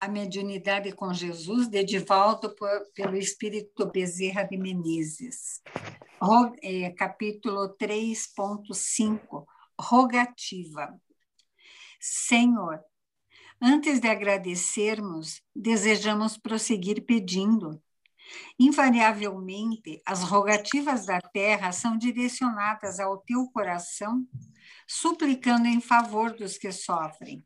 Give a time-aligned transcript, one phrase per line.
[0.00, 2.54] A Mediunidade com Jesus, de Divaldo
[2.94, 5.60] pelo Espírito Bezerra de Menezes.
[6.62, 9.44] É, capítulo 3.5,
[9.80, 10.96] Rogativa.
[11.98, 12.80] Senhor,
[13.60, 17.82] antes de agradecermos, desejamos prosseguir pedindo.
[18.56, 24.24] Invariavelmente, as rogativas da terra são direcionadas ao teu coração,
[24.86, 27.44] suplicando em favor dos que sofrem.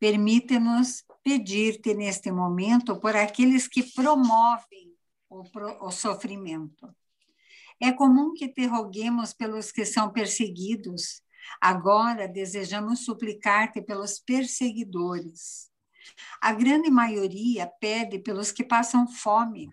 [0.00, 4.96] Permite-nos pedir-te neste momento por aqueles que promovem
[5.28, 5.42] o,
[5.86, 6.88] o sofrimento.
[7.78, 11.20] É comum que te roguemos pelos que são perseguidos.
[11.60, 15.70] Agora desejamos suplicar-te pelos perseguidores.
[16.40, 19.70] A grande maioria pede pelos que passam fome.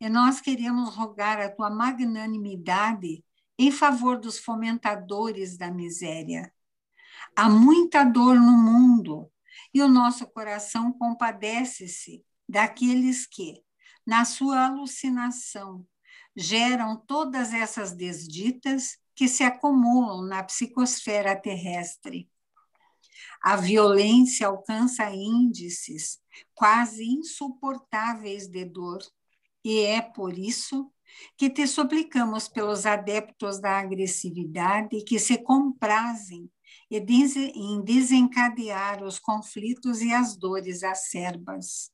[0.00, 3.22] E nós queremos rogar a tua magnanimidade
[3.58, 6.50] em favor dos fomentadores da miséria.
[7.36, 9.30] Há muita dor no mundo
[9.78, 13.62] e o nosso coração compadece-se daqueles que,
[14.04, 15.86] na sua alucinação,
[16.34, 22.28] geram todas essas desditas que se acumulam na psicosfera terrestre.
[23.40, 26.18] A violência alcança índices
[26.54, 28.98] quase insuportáveis de dor,
[29.64, 30.92] e é por isso
[31.36, 36.50] que te suplicamos pelos adeptos da agressividade que se comprazem
[36.90, 41.90] em desencadear os conflitos e as dores acerbas.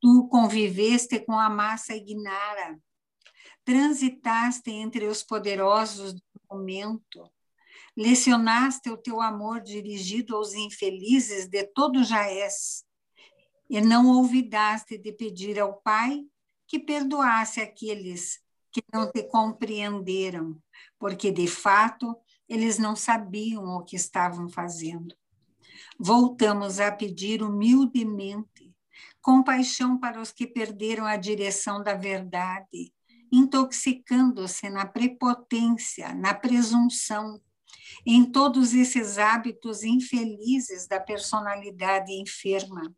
[0.00, 2.78] Tu conviveste com a massa ignara,
[3.64, 7.28] transitaste entre os poderosos do momento,
[7.96, 12.84] lecionaste o teu amor dirigido aos infelizes de todo Jaés,
[13.68, 16.24] e não olvidaste de pedir ao Pai
[16.68, 20.60] que perdoasse aqueles que não te compreenderam,
[20.98, 22.16] porque de fato
[22.48, 25.14] eles não sabiam o que estavam fazendo.
[25.98, 28.74] Voltamos a pedir humildemente
[29.20, 32.92] compaixão para os que perderam a direção da verdade,
[33.32, 37.40] intoxicando-se na prepotência, na presunção,
[38.06, 42.94] em todos esses hábitos infelizes da personalidade enferma.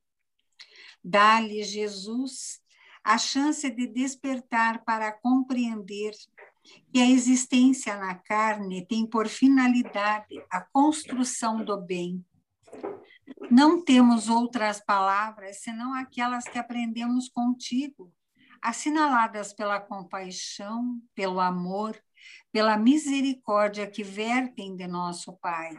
[1.02, 2.60] Dá-lhe, Jesus,
[3.02, 6.12] a chance de despertar para compreender
[6.92, 12.24] que a existência na carne tem por finalidade a construção do bem.
[13.50, 18.12] Não temos outras palavras senão aquelas que aprendemos contigo,
[18.62, 22.00] assinaladas pela compaixão, pelo amor,
[22.50, 25.76] pela misericórdia que vertem de nosso Pai.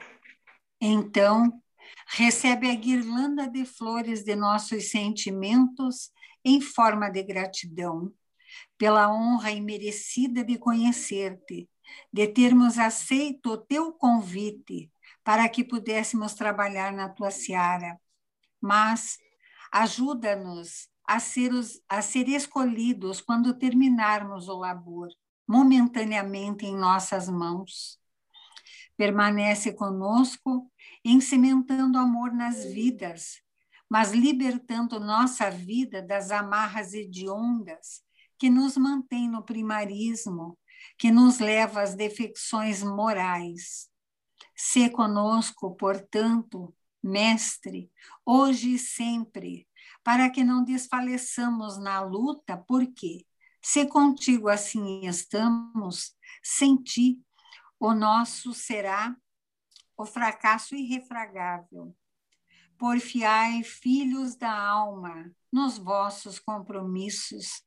[0.80, 1.62] Então,
[2.08, 6.12] recebe a guirlanda de flores de nossos sentimentos
[6.46, 8.14] em forma de gratidão
[8.80, 11.70] pela honra imerecida de conhecer-te,
[12.14, 14.90] de termos aceito o teu convite
[15.22, 18.00] para que pudéssemos trabalhar na tua seara.
[18.62, 19.18] Mas
[19.70, 25.10] ajuda-nos a ser, os, a ser escolhidos quando terminarmos o labor,
[25.46, 28.00] momentaneamente em nossas mãos.
[28.96, 30.72] Permanece conosco,
[31.04, 33.42] encementando amor nas vidas,
[33.90, 38.08] mas libertando nossa vida das amarras hediondas
[38.40, 40.58] que nos mantém no primarismo,
[40.98, 43.90] que nos leva às defecções morais.
[44.56, 46.74] Se conosco, portanto,
[47.04, 47.92] Mestre,
[48.26, 49.68] hoje e sempre,
[50.04, 53.26] para que não desfaleçamos na luta, porque,
[53.62, 57.22] se contigo assim estamos, sem ti,
[57.80, 59.16] o nosso será
[59.98, 61.96] o fracasso irrefragável.
[62.78, 67.64] Porfiai, filhos da alma, nos vossos compromissos,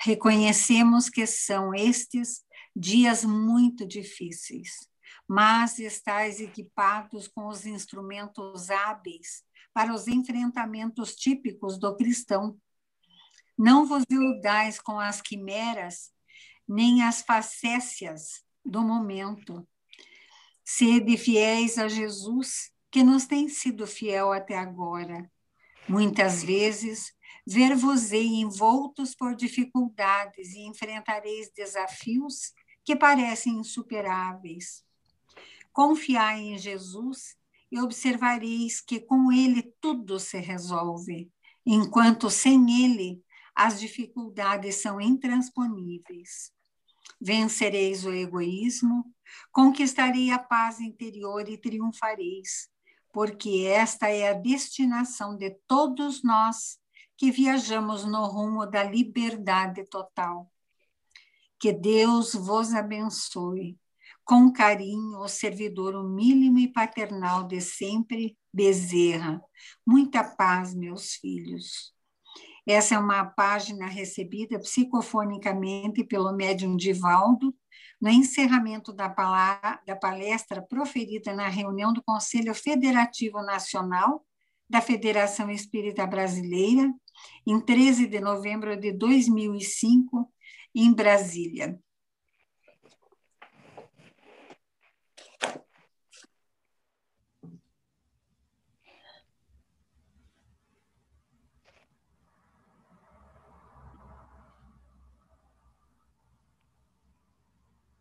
[0.00, 2.44] Reconhecemos que são estes
[2.74, 4.88] dias muito difíceis,
[5.28, 12.58] mas estáis equipados com os instrumentos hábeis para os enfrentamentos típicos do cristão.
[13.56, 16.10] Não vos iludais com as quimeras,
[16.66, 19.66] nem as facécias do momento.
[20.64, 25.30] Sede fiéis a Jesus, que nos tem sido fiel até agora.
[25.88, 27.13] Muitas vezes
[27.46, 32.52] Ver-vos-ei envoltos por dificuldades e enfrentareis desafios
[32.84, 34.82] que parecem insuperáveis.
[35.72, 37.36] Confiai em Jesus
[37.70, 41.30] e observareis que com ele tudo se resolve,
[41.66, 43.22] enquanto sem ele
[43.54, 46.52] as dificuldades são intransponíveis.
[47.20, 49.04] Vencereis o egoísmo,
[49.52, 52.68] conquistarei a paz interior e triunfareis,
[53.12, 56.78] porque esta é a destinação de todos nós
[57.16, 60.50] que viajamos no rumo da liberdade total.
[61.58, 63.78] Que Deus vos abençoe.
[64.24, 69.42] Com carinho, o servidor humílimo e paternal de sempre, Bezerra.
[69.86, 71.92] Muita paz, meus filhos.
[72.66, 77.54] Essa é uma página recebida psicofonicamente pelo médium Divaldo,
[78.00, 79.08] no encerramento da,
[79.86, 84.24] da palestra proferida na reunião do Conselho Federativo Nacional
[84.68, 86.92] da Federação Espírita Brasileira,
[87.46, 90.30] em 13 de novembro de 2005,
[90.74, 91.78] em Brasília.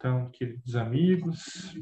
[0.03, 1.73] Então, queridos amigos,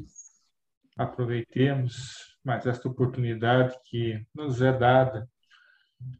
[0.96, 5.28] aproveitemos mais esta oportunidade que nos é dada,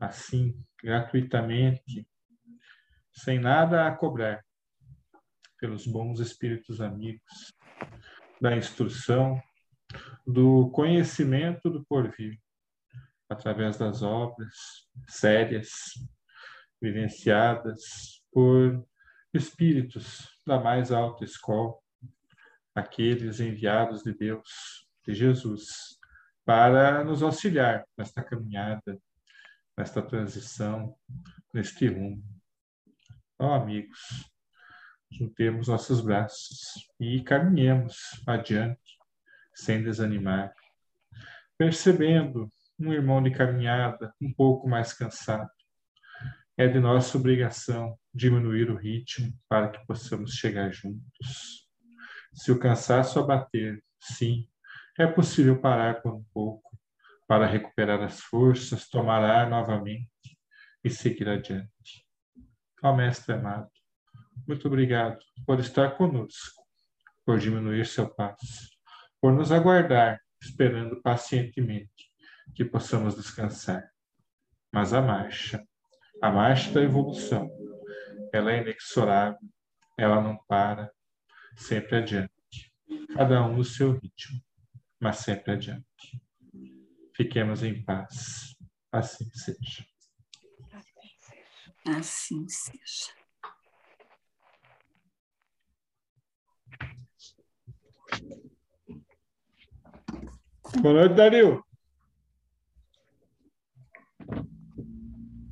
[0.01, 2.07] assim, gratuitamente,
[3.13, 4.45] sem nada a cobrar,
[5.59, 7.55] pelos bons espíritos amigos,
[8.41, 9.41] da instrução,
[10.27, 12.39] do conhecimento do porvir,
[13.29, 14.55] através das obras
[15.09, 15.71] sérias,
[16.81, 18.85] vivenciadas por
[19.33, 21.75] espíritos da mais alta escola,
[22.75, 25.99] aqueles enviados de Deus, de Jesus,
[26.45, 28.99] para nos auxiliar nesta caminhada,
[29.77, 30.97] nesta transição,
[31.53, 32.23] neste rumo.
[33.39, 33.99] Ó amigos,
[35.11, 37.97] juntemos nossos braços e caminhemos
[38.27, 38.99] adiante,
[39.55, 40.55] sem desanimar,
[41.59, 42.49] percebendo
[42.79, 45.51] um irmão de caminhada um pouco mais cansado.
[46.57, 51.63] É de nossa obrigação diminuir o ritmo para que possamos chegar juntos
[52.35, 54.49] se o cansaço abater, sim,
[54.99, 56.72] é possível parar por um pouco
[57.33, 60.37] para recuperar as forças, tomar ar novamente
[60.85, 62.07] e seguir adiante.
[62.83, 63.71] Ó Mestre amado,
[64.47, 66.63] muito obrigado por estar conosco,
[67.25, 68.69] por diminuir seu passo,
[69.19, 72.13] por nos aguardar, esperando pacientemente
[72.55, 73.91] que possamos descansar.
[74.71, 75.67] Mas a marcha,
[76.21, 77.51] a marcha da evolução,
[78.31, 79.49] ela é inexorável,
[79.97, 80.93] ela não para,
[81.57, 82.75] sempre adiante.
[83.15, 84.39] Cada um no seu ritmo,
[85.01, 86.23] mas sempre adiante.
[87.15, 88.57] Fiquemos em paz.
[88.91, 89.87] Assim seja.
[91.87, 93.13] Assim seja.
[100.81, 101.65] Boa noite, Dario.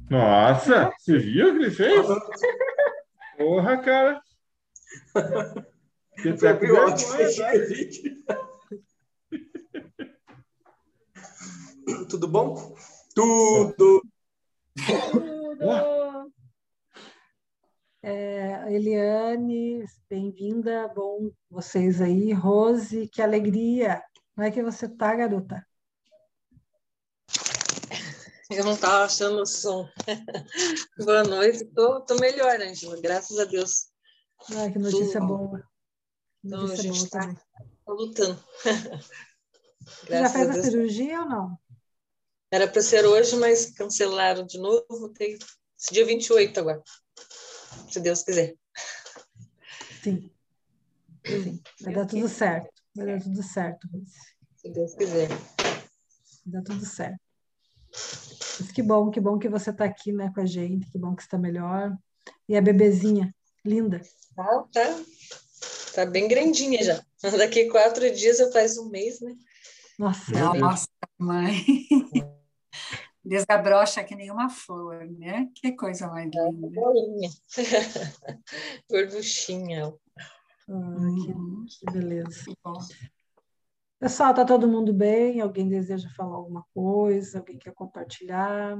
[0.08, 2.06] Nossa, você viu o que ele fez?
[3.36, 4.22] Porra, cara.
[6.22, 6.56] Que tá
[12.08, 12.76] Tudo bom?
[13.14, 14.02] Tudo.
[15.12, 16.32] Tudo.
[18.02, 20.88] É, Eliane, bem-vinda.
[20.94, 22.32] Bom, vocês aí.
[22.32, 24.02] Rose, que alegria.
[24.34, 25.66] Como é que você tá, garota?
[28.50, 29.88] Eu não estava achando o som.
[31.04, 31.64] Boa noite.
[31.66, 33.00] Tô, tô melhor, Angela.
[33.00, 33.90] Graças a Deus.
[34.56, 35.26] Ah, que notícia Tudo.
[35.26, 35.64] boa.
[36.44, 38.43] Então, a gente está tá lutando.
[40.08, 41.58] já fez a, a cirurgia ou não?
[42.50, 45.08] Era para ser hoje, mas cancelaram de novo.
[45.11, 46.82] Tem esse dia 28 agora,
[47.88, 48.55] se Deus quiser.
[50.02, 50.31] Sim.
[51.25, 51.62] Sim.
[51.81, 52.70] Vai dar tudo certo.
[52.94, 53.88] Vai dar tudo certo.
[54.56, 55.29] Se Deus quiser.
[55.29, 55.38] Vai
[56.47, 57.20] dar tudo certo.
[58.58, 61.14] Mas que bom, que bom que você está aqui né, com a gente, que bom
[61.14, 61.96] que está melhor.
[62.48, 63.34] E a bebezinha,
[63.65, 64.01] linda.
[64.34, 65.05] Tá, tá.
[65.94, 67.05] Tá bem grandinha já.
[67.39, 69.36] Daqui quatro dias eu faz um mês, né?
[69.98, 71.65] Nossa, Nossa mãe.
[73.24, 75.48] Desabrocha que nem uma flor, né?
[75.55, 76.50] Que coisa mais linda.
[76.53, 77.31] Bolinha.
[78.91, 79.93] Gorduchinha.
[80.69, 82.44] Hum, que beleza.
[83.98, 85.41] Pessoal, tá todo mundo bem?
[85.41, 87.39] Alguém deseja falar alguma coisa?
[87.39, 88.79] Alguém quer compartilhar?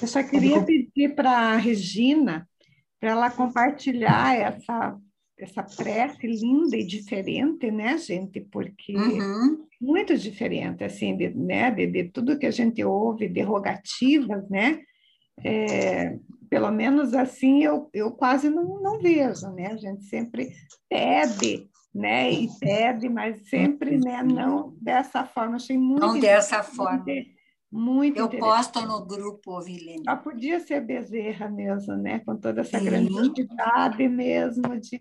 [0.00, 2.46] Eu só queria pedir para a Regina
[3.00, 5.00] para ela compartilhar essa,
[5.38, 8.40] essa prece linda e diferente, né, gente?
[8.40, 9.66] Porque uhum.
[9.80, 14.80] muito diferente, assim, de, né, de, de, tudo que a gente ouve, derrogativas, né?
[15.44, 16.16] É,
[16.48, 19.66] pelo menos assim eu, eu quase não, não vejo, né?
[19.66, 20.48] A gente sempre
[20.88, 22.30] pede, né?
[22.32, 24.22] E pede, mas sempre, né?
[24.22, 25.56] Não dessa forma.
[25.56, 27.04] Achei muito não dessa forma.
[27.70, 30.04] Muito Eu posto no grupo, Vilene.
[30.04, 32.20] Já podia ser Bezerra mesmo, né?
[32.20, 32.84] Com toda essa Sim.
[32.84, 34.98] grandiosidade mesmo de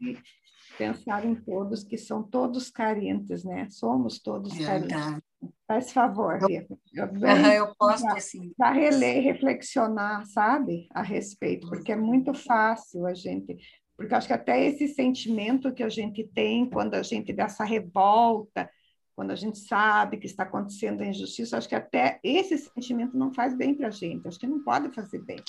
[0.78, 3.68] pensar em todos, que são todos carentes, né?
[3.70, 4.88] Somos todos Verdade.
[4.90, 5.26] carentes.
[5.68, 8.52] Faz favor, eu, eu, eu, eu posto assim.
[8.58, 10.88] Para reler, reflexionar, sabe?
[10.92, 13.56] A respeito, porque é muito fácil a gente
[13.98, 18.70] porque acho que até esse sentimento que a gente tem quando a gente dessa revolta,
[19.16, 23.34] quando a gente sabe que está acontecendo a injustiça, acho que até esse sentimento não
[23.34, 25.40] faz bem para a gente, acho que não pode fazer bem.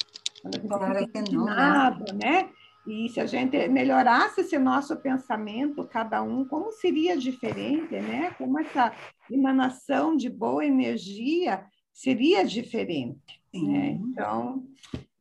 [0.41, 2.43] Quando a gente claro que não, né?
[2.43, 2.51] né?
[2.87, 8.31] E se a gente melhorasse esse nosso pensamento, cada um, como seria diferente, né?
[8.39, 8.93] Como essa
[9.29, 13.43] emanação de boa energia seria diferente.
[13.53, 13.99] Né?
[14.01, 14.65] Então,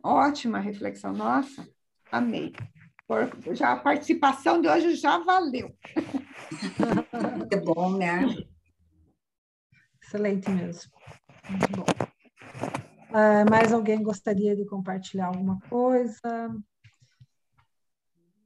[0.03, 1.67] ótima reflexão, nossa,
[2.11, 2.53] amei.
[3.07, 5.75] Por, já a participação de hoje já valeu.
[7.51, 8.21] É bom, né?
[10.01, 10.91] Excelente mesmo.
[11.49, 11.85] Muito bom.
[13.09, 16.21] Uh, mais alguém gostaria de compartilhar alguma coisa?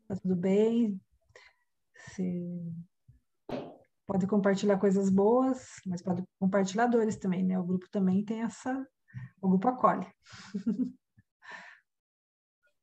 [0.08, 1.00] Tá tudo bem?
[2.14, 2.74] Se...
[4.06, 7.60] Pode compartilhar coisas boas, mas pode compartilhar dores também, né?
[7.60, 8.88] O grupo também tem essa.
[9.42, 10.08] O grupo acolhe.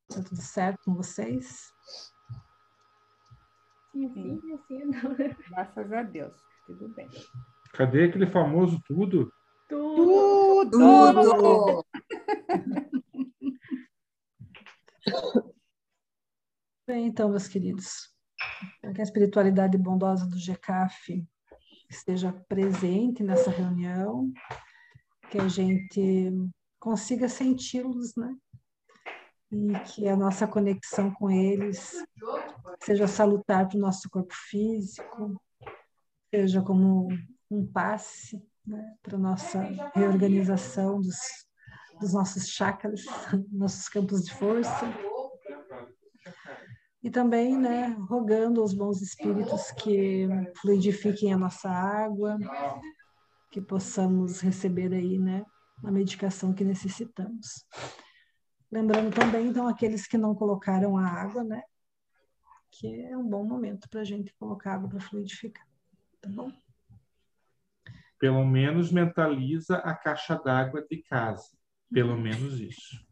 [0.09, 1.65] Tá tudo certo com vocês?
[3.97, 4.85] Sim, sim, sim.
[4.93, 5.15] Não.
[5.49, 6.31] Graças a Deus,
[6.67, 7.09] tudo bem.
[7.73, 9.33] Cadê aquele famoso tudo?
[9.67, 10.69] Tudo!
[10.69, 11.83] Tudo!
[16.87, 18.13] Bem, então, meus queridos,
[18.95, 21.27] que a espiritualidade bondosa do GECAF
[21.89, 24.31] esteja presente nessa reunião,
[25.29, 26.31] que a gente
[26.79, 28.33] consiga senti-los, né?
[29.51, 31.93] E que a nossa conexão com eles
[32.83, 35.41] seja salutar para o nosso corpo físico,
[36.29, 37.07] seja como
[37.49, 39.61] um passe né, para a nossa
[39.95, 41.17] reorganização dos,
[41.99, 43.05] dos nossos chakras,
[43.51, 44.85] nossos campos de força.
[47.01, 50.27] E também, né, rogando aos bons espíritos que
[50.59, 52.37] fluidifiquem a nossa água,
[53.49, 55.45] que possamos receber aí, né,
[55.85, 57.65] a medicação que necessitamos.
[58.71, 61.63] Lembrando também, então, aqueles que não colocaram a água, né?
[62.69, 65.65] Que é um bom momento para a gente colocar água para fluidificar.
[66.21, 66.51] Tá bom?
[68.19, 71.49] Pelo menos mentaliza a caixa d'água de casa.
[71.89, 73.05] Pelo menos isso.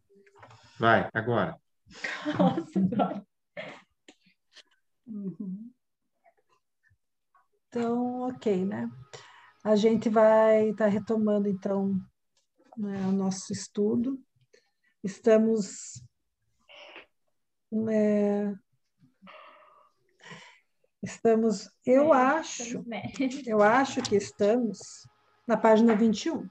[0.78, 1.58] Vai, agora.
[2.38, 3.26] Nossa,
[5.08, 5.72] uhum.
[7.70, 8.90] Então, ok, né?
[9.64, 11.98] A gente vai estar tá retomando, então,
[12.78, 14.20] né, o nosso estudo
[15.06, 16.04] estamos
[17.92, 18.54] é,
[21.04, 22.84] estamos, eu é, acho,
[23.46, 24.80] eu acho que estamos
[25.48, 26.50] na página 21.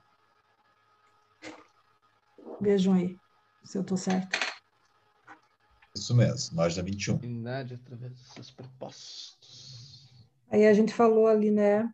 [2.61, 3.19] Vejam aí
[3.65, 4.39] se eu estou certo.
[5.97, 7.17] Isso mesmo, página 21.
[7.17, 10.29] Unidade através dos seus propósitos.
[10.49, 11.93] Aí a gente falou ali, né,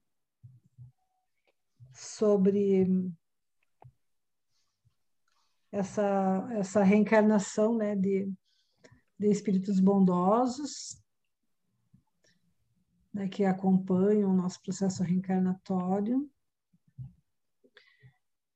[1.94, 2.84] sobre
[5.72, 8.32] essa, essa reencarnação né, de,
[9.18, 11.00] de espíritos bondosos
[13.12, 16.28] né, que acompanham o nosso processo reencarnatório.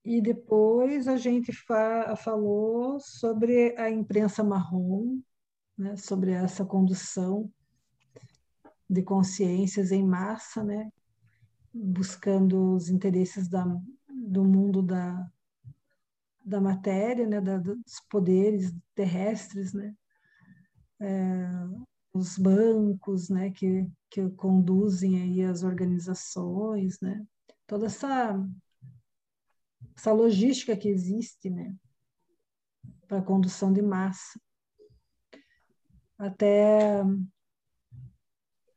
[0.05, 5.21] E depois a gente fa falou sobre a imprensa marrom,
[5.79, 7.51] né, sobre essa condução
[8.89, 10.93] de consciências em massa, né,
[11.73, 13.65] buscando os interesses da,
[14.09, 15.27] do mundo da,
[16.45, 19.95] da matéria, né, da, dos poderes terrestres, né,
[21.01, 21.49] é,
[22.13, 27.25] os bancos, né, que, que conduzem aí as organizações, né,
[27.67, 28.39] toda essa
[29.97, 31.75] essa logística que existe, né,
[33.07, 34.41] para condução de massa.
[36.19, 37.03] Até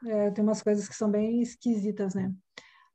[0.05, 2.33] é, tem umas coisas que são bem esquisitas, né?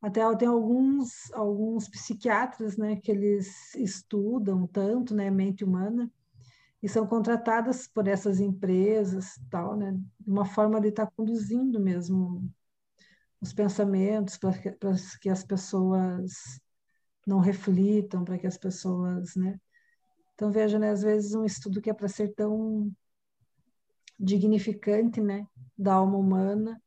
[0.02, 6.10] Até tem alguns, alguns psiquiatras, né, que eles estudam tanto, né, mente humana,
[6.82, 12.50] e são contratadas por essas empresas, tal, né, uma forma de estar conduzindo mesmo
[13.40, 14.76] os pensamentos para que,
[15.20, 16.60] que as pessoas
[17.24, 19.60] não reflitam, para que as pessoas, né?
[20.34, 22.90] Então veja, né, às vezes um estudo que é para ser tão
[24.18, 25.46] dignificante, né,
[25.78, 26.80] da alma humana,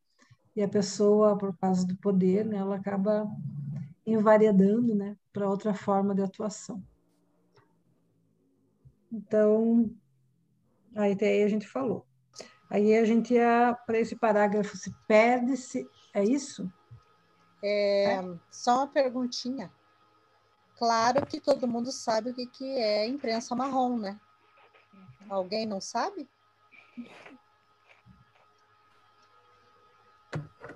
[0.55, 3.27] e a pessoa, por causa do poder, né, ela acaba
[4.05, 6.81] envaredando né, para outra forma de atuação.
[9.12, 9.89] Então,
[10.95, 12.05] aí até aí a gente falou.
[12.69, 16.71] Aí a gente ia para esse parágrafo, se perde-se, é isso?
[17.62, 19.71] É, é, Só uma perguntinha.
[20.77, 24.19] Claro que todo mundo sabe o que, que é imprensa marrom, né?
[25.29, 26.27] Alguém não sabe?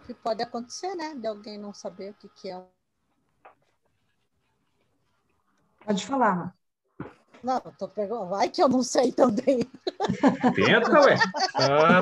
[0.10, 1.14] Que pode acontecer, né?
[1.16, 2.64] De alguém não saber o que, que é.
[5.86, 6.56] Pode falar.
[7.44, 8.30] Não, tô perguntando.
[8.30, 9.64] Vai que eu não sei também.
[10.56, 11.16] Tenta, ué.
[11.56, 12.02] Ah,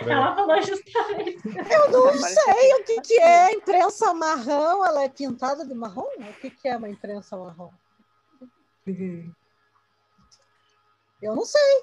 [0.00, 1.38] Ela falou justamente.
[1.46, 4.84] Eu não sei o que, que é imprensa marrom.
[4.84, 6.08] Ela é pintada de marrom?
[6.18, 7.70] O que, que é uma imprensa marrom?
[11.20, 11.82] Eu não sei.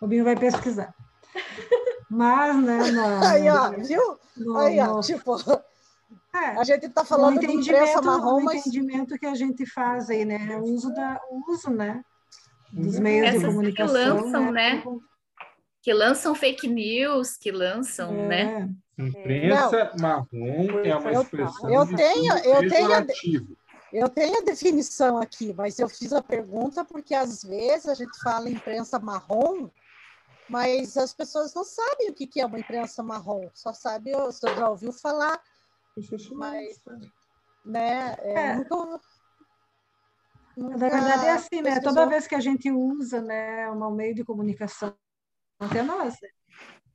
[0.00, 0.94] O Binho vai pesquisar.
[2.10, 2.90] Mas, né?
[2.90, 4.18] Na, aí, ó, viu?
[4.36, 5.00] No, aí, ó, no...
[5.00, 5.36] tipo.
[6.34, 8.60] É, a gente está falando de imprensa marrom, mas...
[8.60, 10.58] entendimento que a gente faz aí, né?
[10.58, 12.02] O uso, da, o uso né?
[12.72, 13.02] dos uhum.
[13.02, 13.94] meios Essas de comunicação.
[13.94, 14.74] Que lançam, né?
[14.74, 14.82] né?
[15.82, 18.28] Que lançam fake news, que lançam, é.
[18.28, 18.70] né?
[18.98, 20.02] Imprensa Não.
[20.02, 23.56] marrom é uma expressão eu, eu tenho, eu tenho,
[23.92, 28.18] eu tenho a definição aqui, mas eu fiz a pergunta porque às vezes a gente
[28.20, 29.70] fala imprensa marrom,
[30.48, 34.68] mas as pessoas não sabem o que é uma imprensa marrom, só sabe, você já
[34.68, 35.40] ouviu falar,
[36.32, 36.82] mas,
[37.64, 38.56] né, é, é.
[38.56, 39.00] Nunca,
[40.56, 41.80] nunca Na verdade é assim, né?
[41.80, 44.94] Toda vez que a gente usa, né, um meio de comunicação,
[45.60, 46.14] até nós,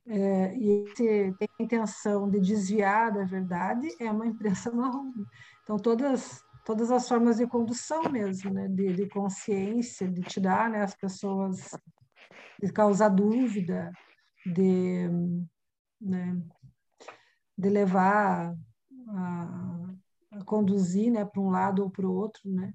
[0.06, 5.12] é, e se tem a intenção de desviar da verdade, é uma imprensa marrom.
[5.62, 8.66] Então todas todas as formas de condução mesmo, né?
[8.68, 11.76] de, de consciência, de tirar né, as pessoas,
[12.60, 13.92] de causar dúvida,
[14.46, 15.08] de,
[16.00, 16.42] né,
[17.56, 18.54] de levar
[19.08, 19.94] a,
[20.32, 22.72] a conduzir né, para um lado ou para o outro, né?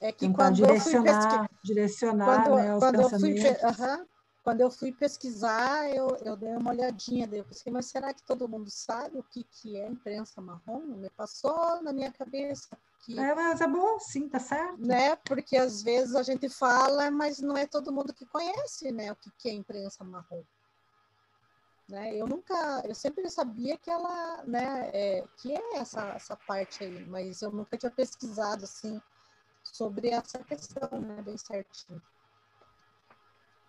[0.00, 3.44] É que Tentar quando direcionar, eu fui pesquisar, direcionar quando, né, os quando pensamentos.
[3.44, 4.06] Eu fui, uh -huh,
[4.48, 8.22] quando eu fui pesquisar, eu, eu dei uma olhadinha, daí eu pensei, mas será que
[8.22, 10.80] todo mundo sabe o que, que é imprensa marrom?
[10.80, 12.74] Me passou na minha cabeça.
[13.00, 14.78] Que, é, mas é bom, sim, tá certo.
[14.78, 15.16] Né?
[15.16, 19.16] Porque às vezes a gente fala, mas não é todo mundo que conhece né, o
[19.16, 20.42] que, que é imprensa marrom.
[21.86, 22.16] Né?
[22.16, 27.04] Eu nunca, eu sempre sabia que ela, né, é, que é essa, essa parte aí,
[27.04, 28.98] mas eu nunca tinha pesquisado assim
[29.62, 32.00] sobre essa questão, né, bem certinho.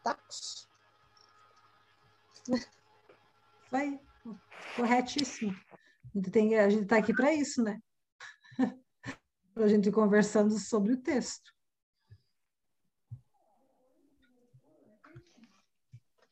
[0.01, 0.68] Tacos.
[3.71, 3.99] Vai,
[4.75, 5.55] corretíssimo.
[6.15, 7.79] A gente está aqui para isso, né?
[9.53, 11.51] para a gente ir conversando sobre o texto.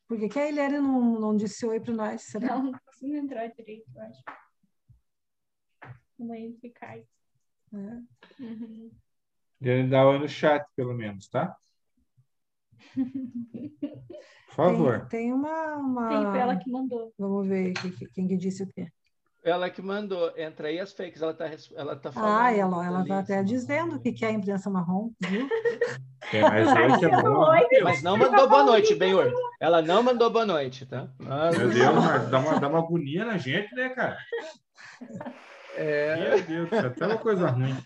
[0.08, 2.22] Por que, que a Eliane não, não disse oi para nós?
[2.22, 2.56] Será?
[2.56, 4.22] Não, não consigo entrar direito, eu acho.
[6.18, 6.96] Amanhã ficar.
[6.98, 7.06] É.
[8.40, 8.90] Uhum.
[9.60, 11.54] Eliane dá oi no chat, pelo menos, tá?
[14.48, 15.06] Por favor.
[15.08, 16.08] Tem, tem uma, uma.
[16.08, 17.12] Tem ela que mandou.
[17.18, 18.88] Vamos ver quem, quem que disse o quê.
[19.44, 20.32] Ela que mandou.
[20.36, 21.22] Entra aí as fakes.
[21.22, 22.40] Ela está ela tá falando.
[22.40, 25.48] Ah, ela, ela tá até dizendo o que, que é a imprensa marrom, viu?
[26.32, 27.82] É, mas hoje é.
[27.82, 29.34] Mas não mandou boa noite, bem hoje.
[29.60, 31.08] Ela não mandou boa noite, tá?
[31.18, 31.56] Mas...
[31.56, 34.18] Meu Deus, dá uma, dá uma agonia na gente, né, cara?
[35.76, 36.16] É...
[36.16, 37.76] Meu Deus, é até uma coisa ruim.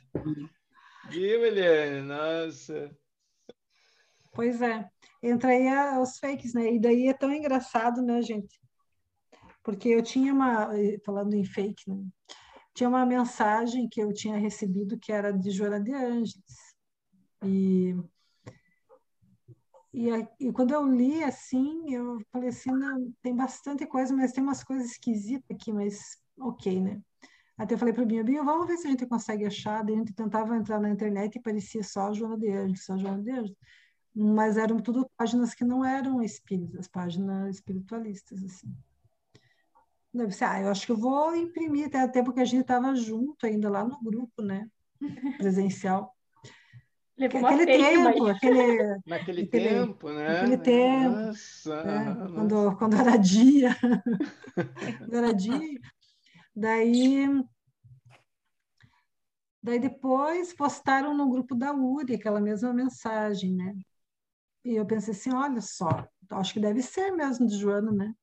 [1.10, 2.00] Viu, Eliane?
[2.00, 2.90] Nossa.
[4.32, 4.88] Pois é.
[5.22, 6.74] Entra aí os fakes, né?
[6.74, 8.60] E daí é tão engraçado, né, gente?
[9.62, 10.70] Porque eu tinha uma,
[11.04, 12.02] falando em fake, né?
[12.74, 16.74] tinha uma mensagem que eu tinha recebido que era de Joana de Ângeles.
[17.44, 17.94] E,
[19.92, 20.08] e,
[20.40, 24.64] e quando eu li assim, eu falei assim, não, tem bastante coisa, mas tem umas
[24.64, 27.00] coisas esquisitas aqui, mas ok, né?
[27.58, 29.84] Até falei para o Binho, Binho, vamos ver se a gente consegue achar.
[29.84, 32.94] Daí a gente tentava entrar na internet e parecia só a Joana de Ângeles, só
[32.94, 33.56] a Joana de Ângeles
[34.14, 38.74] mas eram tudo páginas que não eram espíritas, páginas espiritualistas, assim.
[40.12, 42.94] Deve ser, ah, eu acho que eu vou imprimir, até, até porque a gente estava
[42.94, 44.68] junto ainda lá no grupo, né?
[45.38, 46.14] Presencial.
[47.16, 50.38] Levou aquele tempo, aquele, naquele aquele, tempo, né?
[50.38, 51.16] Aquele tempo.
[51.16, 52.04] Nossa, né?
[52.04, 52.34] nossa.
[52.34, 53.76] Quando, quando era dia.
[54.98, 55.80] quando era dia.
[56.54, 57.26] Daí,
[59.62, 63.74] daí depois postaram no grupo da URI aquela mesma mensagem, né?
[64.64, 68.14] E eu pensei assim, olha só, acho que deve ser mesmo de Joana, né?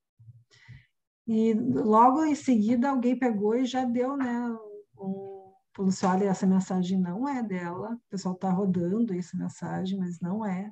[1.28, 4.50] E logo em seguida alguém pegou e já deu, né?
[4.98, 10.00] Um, falou assim, olha, essa mensagem não é dela, o pessoal está rodando essa mensagem,
[10.00, 10.72] mas não é.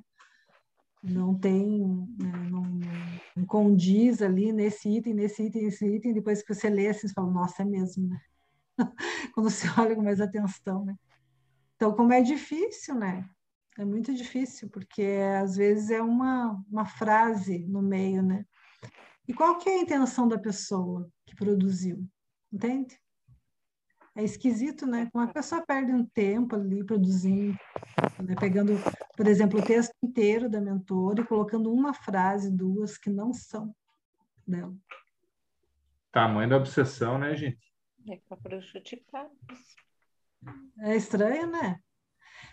[1.00, 1.86] Não tem,
[2.18, 2.62] né, não,
[3.36, 7.14] não, condiz ali nesse item, nesse item, nesse item, depois que você lê, assim, você
[7.14, 8.20] fala, nossa, é mesmo, né?
[9.32, 10.96] Quando você olha com mais atenção, né?
[11.76, 13.24] Então, como é difícil, né?
[13.78, 15.04] É muito difícil, porque
[15.40, 18.44] às vezes é uma, uma frase no meio, né?
[19.26, 22.04] E qual que é a intenção da pessoa que produziu?
[22.52, 23.00] Entende?
[24.16, 25.08] É esquisito, né?
[25.12, 27.56] Como a pessoa perde um tempo ali produzindo,
[28.20, 28.34] né?
[28.40, 28.72] pegando,
[29.16, 33.72] por exemplo, o texto inteiro da mentora e colocando uma frase, duas que não são
[34.44, 34.74] dela.
[36.10, 37.72] Tamanho da obsessão, né, gente?
[38.08, 39.30] É para prejudicar.
[40.80, 41.80] É estranho, né?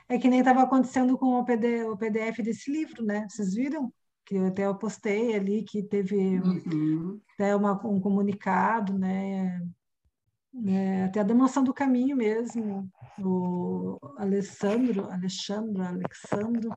[0.07, 3.27] É que nem estava acontecendo com o, PD, o PDF desse livro, né?
[3.29, 3.91] Vocês viram?
[4.25, 7.21] que eu até eu postei ali que teve uhum.
[7.35, 9.61] até uma, um comunicado, né,
[10.51, 12.89] né, até a demonstração do caminho mesmo,
[13.19, 16.75] o Alessandro, Alexandre, Alexandro.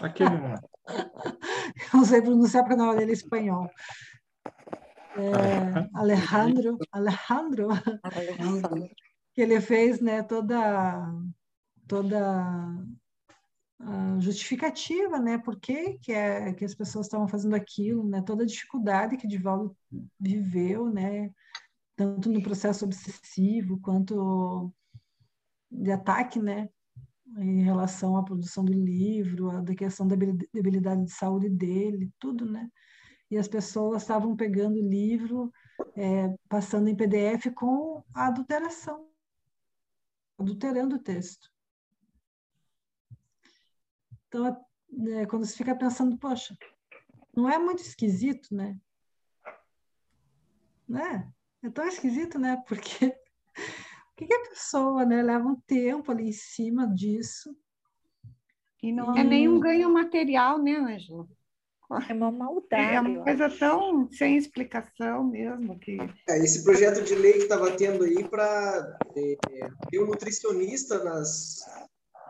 [0.00, 0.36] Aquele.
[1.94, 3.70] eu não sei pronunciar porque o nome dele é espanhol.
[5.16, 5.20] É,
[5.94, 7.68] Alejandro, Alejandro,
[8.02, 8.88] Alejandro,
[9.34, 11.08] que ele fez, né, toda
[11.92, 12.86] toda
[14.18, 15.36] justificativa, né?
[15.36, 18.22] Por que, que, é, que as pessoas estavam fazendo aquilo, né?
[18.22, 19.76] Toda a dificuldade que Divaldo
[20.18, 21.30] viveu, né?
[21.94, 24.72] Tanto no processo obsessivo quanto
[25.70, 26.70] de ataque, né?
[27.36, 32.70] Em relação à produção do livro, a questão da debilidade de saúde dele, tudo, né?
[33.30, 35.52] E as pessoas estavam pegando o livro,
[35.94, 39.06] é, passando em PDF com a adulteração,
[40.38, 41.51] adulterando o texto.
[44.32, 44.66] Então,
[45.18, 46.56] é, quando você fica pensando, poxa,
[47.36, 48.78] não é muito esquisito, né?
[50.88, 51.30] Né?
[51.62, 52.56] É tão esquisito, né?
[52.66, 53.08] Porque
[53.52, 57.54] o que, que a pessoa né, leva um tempo ali em cima disso?
[58.82, 59.20] E não e...
[59.20, 61.28] é nenhum ganho material, né, Ângela?
[62.08, 62.94] É uma maldade.
[62.94, 65.98] É uma coisa tão sem explicação mesmo que.
[66.26, 69.36] É, esse projeto de lei que estava tendo aí para é,
[69.90, 71.58] ter um nutricionista nas,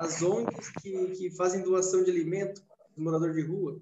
[0.03, 2.63] as ONGs que, que fazem doação de alimento
[2.97, 3.81] do morador de rua.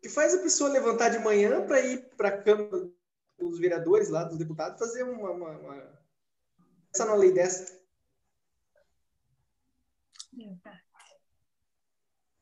[0.00, 2.90] Que faz a pessoa levantar de manhã para ir para a Câmara
[3.38, 5.30] dos Vereadores, lá, dos deputados, fazer uma.
[5.30, 6.04] uma, uma...
[6.94, 7.82] Essa não lei dessa.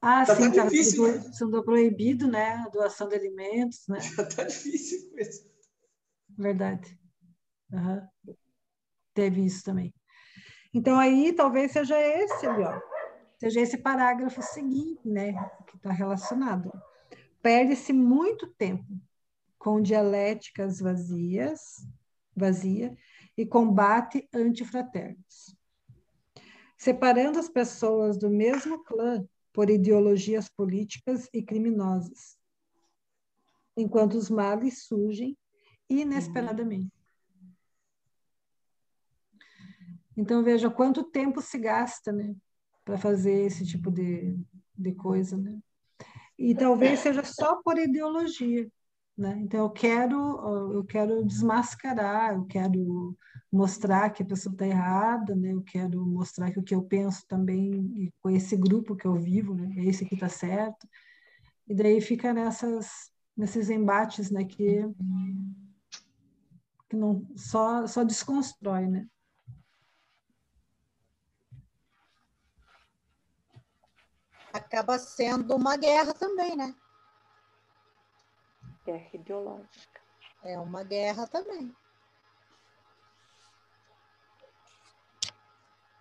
[0.00, 1.32] Ah, tá sim, tá difícil, né?
[1.32, 2.54] sendo proibido, né?
[2.54, 4.00] A doação de alimentos, né?
[4.00, 5.50] Já tá difícil isso.
[6.36, 6.98] Verdade.
[7.70, 8.34] Uhum.
[9.14, 9.94] Teve isso também.
[10.74, 12.80] Então, aí talvez seja esse ali, ó,
[13.38, 15.32] seja esse parágrafo seguinte, né,
[15.66, 16.72] que está relacionado.
[17.42, 18.86] Perde-se muito tempo
[19.58, 21.86] com dialéticas vazias,
[22.34, 22.96] vazia
[23.36, 25.56] e combate antifraternos.
[26.78, 32.38] Separando as pessoas do mesmo clã por ideologias políticas e criminosas,
[33.76, 35.36] enquanto os males surgem
[35.88, 37.01] inesperadamente.
[40.22, 42.32] Então, veja quanto tempo se gasta, né,
[42.84, 44.38] para fazer esse tipo de,
[44.78, 45.58] de coisa, né?
[46.38, 48.70] E talvez seja só por ideologia,
[49.18, 49.36] né?
[49.40, 53.16] Então, eu quero, eu quero desmascarar, eu quero
[53.50, 55.52] mostrar que a pessoa está errada, né?
[55.52, 59.54] Eu quero mostrar que o que eu penso também, com esse grupo que eu vivo,
[59.56, 59.74] né?
[59.76, 60.88] É esse que está certo.
[61.66, 64.44] E daí fica nessas, nesses embates, né?
[64.44, 64.86] Que,
[66.88, 69.08] que não, só, só desconstrói, né?
[74.52, 76.74] Acaba sendo uma guerra também, né?
[78.84, 80.00] Guerra ideológica.
[80.42, 81.74] É uma guerra também.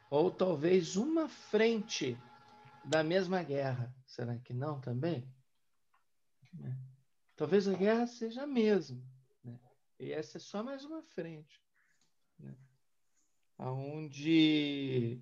[0.10, 2.18] Ou talvez uma frente
[2.84, 3.94] da mesma guerra.
[4.06, 5.26] Será que não também?
[6.54, 6.78] Né?
[7.36, 9.02] Talvez a guerra seja a mesma.
[9.44, 9.58] Né?
[10.00, 11.64] E essa é só mais uma frente.
[12.38, 12.54] Né?
[13.58, 15.22] Onde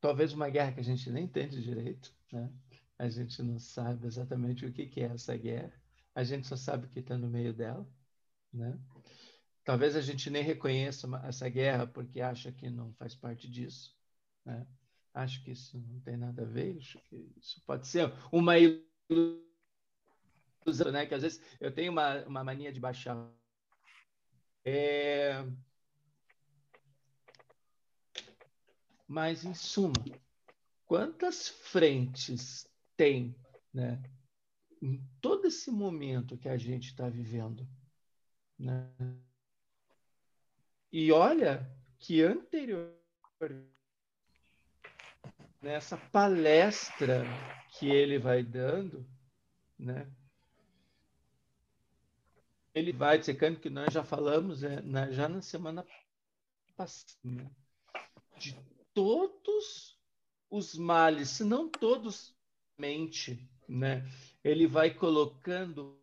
[0.00, 2.50] talvez uma guerra que a gente nem entende direito, né?
[2.98, 5.72] A gente não sabe exatamente o que, que é essa guerra.
[6.14, 7.86] A gente só sabe que está no meio dela,
[8.52, 8.78] né?
[9.64, 13.96] Talvez a gente nem reconheça essa guerra porque acha que não faz parte disso,
[14.44, 14.66] né?
[15.14, 16.76] Acho que isso não tem nada a ver.
[16.78, 19.32] Acho que isso pode ser uma ilusão,
[20.92, 21.06] né?
[21.06, 23.16] Que às vezes eu tenho uma, uma mania de baixar.
[24.64, 25.44] É,
[29.10, 29.92] Mas, em suma,
[30.86, 32.64] quantas frentes
[32.96, 33.34] tem
[33.74, 34.00] né,
[34.80, 37.66] em todo esse momento que a gente está vivendo?
[38.56, 38.88] Né?
[40.92, 41.68] E olha
[41.98, 42.94] que anterior
[45.60, 47.24] nessa palestra
[47.72, 49.04] que ele vai dando,
[49.76, 50.08] né?
[52.72, 55.84] Ele vai dissecando que nós já falamos é, na, já na semana
[56.76, 57.50] passada né?
[58.38, 59.98] de todos
[60.50, 62.34] os males, se não todos
[62.78, 64.04] mente, né?
[64.42, 65.98] Ele vai colocando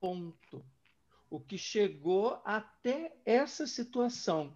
[0.00, 0.64] ponto
[1.30, 4.52] o que chegou até essa situação,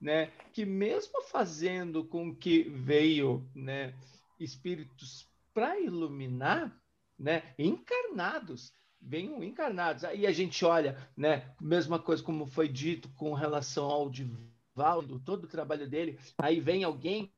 [0.00, 0.26] né?
[0.52, 3.92] Que mesmo fazendo com que veio, né,
[4.38, 6.80] espíritos para iluminar,
[7.18, 10.04] né, encarnados, venham encarnados.
[10.04, 14.47] Aí a gente olha, né, mesma coisa como foi dito com relação ao divino
[14.78, 17.32] Valdo, todo o trabalho dele, aí vem alguém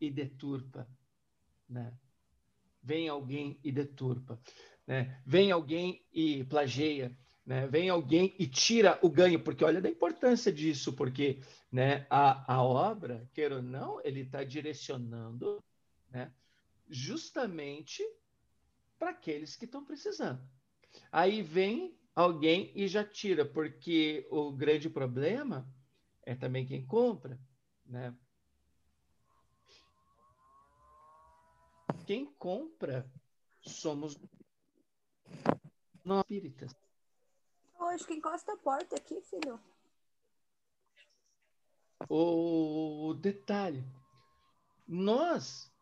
[0.00, 0.88] e deturpa
[1.68, 1.92] né?
[2.82, 4.40] Vem alguém e deturpa,
[4.86, 5.20] né?
[5.26, 7.66] Vem alguém e plageia, né?
[7.66, 12.62] Vem alguém e tira o ganho, porque olha da importância disso, porque né, a, a
[12.62, 15.62] obra, queira ou não, ele está direcionando
[16.10, 16.32] né,
[16.88, 18.02] justamente
[18.98, 20.40] para aqueles que estão precisando.
[21.12, 25.68] Aí vem alguém e já tira, porque o grande problema
[26.28, 27.40] é também quem compra,
[27.86, 28.14] né?
[32.06, 33.10] Quem compra
[33.62, 34.14] somos
[36.04, 36.70] nós espíritas.
[37.80, 39.58] Acho que encosta a porta aqui, filho.
[42.10, 43.82] O detalhe,
[44.86, 45.72] nós,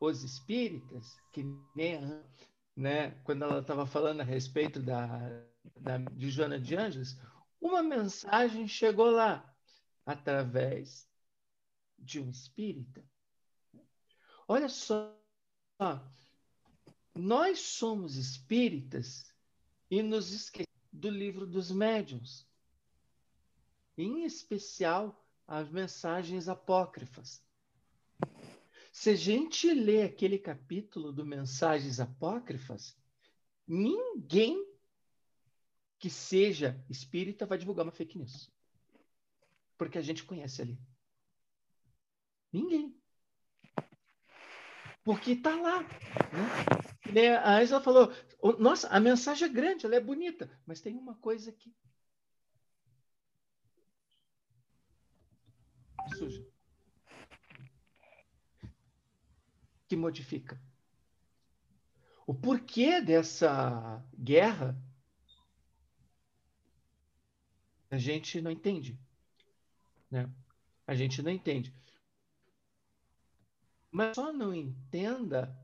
[0.00, 1.44] os espíritas, que
[1.76, 2.24] nem a,
[2.76, 5.06] né, quando ela estava falando a respeito da,
[5.76, 7.16] da, de Joana de Anjos,
[7.60, 9.53] uma mensagem chegou lá
[10.04, 11.08] através
[11.98, 13.04] de um espírita.
[14.46, 15.16] Olha só,
[17.14, 19.32] nós somos espíritas
[19.90, 22.46] e nos esquecemos do livro dos médiuns,
[23.96, 27.42] em especial as mensagens apócrifas.
[28.92, 32.96] Se a gente lê aquele capítulo do Mensagens Apócrifas,
[33.66, 34.64] ninguém
[35.98, 38.52] que seja espírita vai divulgar uma fake news.
[39.76, 40.78] Porque a gente conhece ali.
[42.52, 42.96] Ninguém.
[45.02, 45.82] Porque está lá.
[47.12, 47.36] Né?
[47.36, 48.12] A Angela falou:
[48.58, 51.74] nossa, a mensagem é grande, ela é bonita, mas tem uma coisa aqui.
[56.16, 56.46] Suja.
[59.88, 60.60] Que modifica.
[62.26, 64.74] O porquê dessa guerra
[67.90, 68.98] a gente não entende.
[70.10, 70.30] Né?
[70.86, 71.74] A gente não entende.
[73.90, 75.56] Mas só não entenda,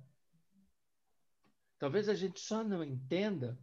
[1.79, 3.59] talvez a gente só não entenda,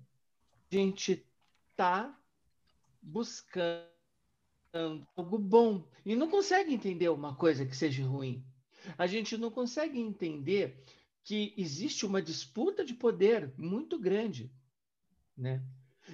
[0.69, 1.25] a gente
[1.69, 2.19] está
[3.01, 3.87] buscando
[5.15, 8.45] algo bom e não consegue entender uma coisa que seja ruim.
[8.97, 10.83] A gente não consegue entender
[11.23, 14.51] que existe uma disputa de poder muito grande,
[15.35, 15.63] né?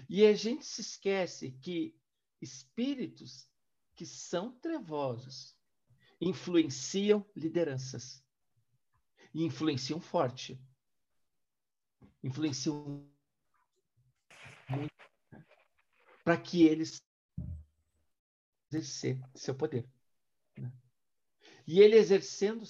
[0.09, 1.95] E a gente se esquece que
[2.41, 3.47] espíritos
[3.95, 5.57] que são trevosos
[6.19, 8.23] influenciam lideranças
[9.33, 10.59] e influenciam forte.
[12.23, 13.09] Influenciam
[14.69, 14.93] muito
[16.23, 17.03] para que eles
[18.71, 19.87] exercer seu poder.
[20.57, 20.71] Né?
[21.67, 22.63] E ele exercendo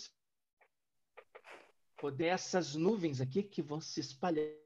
[1.97, 4.57] poder, essas nuvens aqui que vão se espalhando.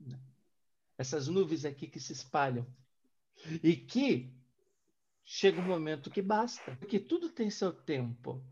[0.00, 0.20] Né?
[0.96, 2.66] Essas nuvens aqui que se espalham.
[3.62, 4.32] E que
[5.24, 8.42] chega um momento que basta, porque tudo tem seu tempo.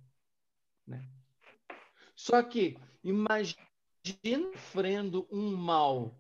[0.87, 1.07] Né?
[2.15, 3.73] Só que imagine
[4.53, 6.19] sofrendo um mal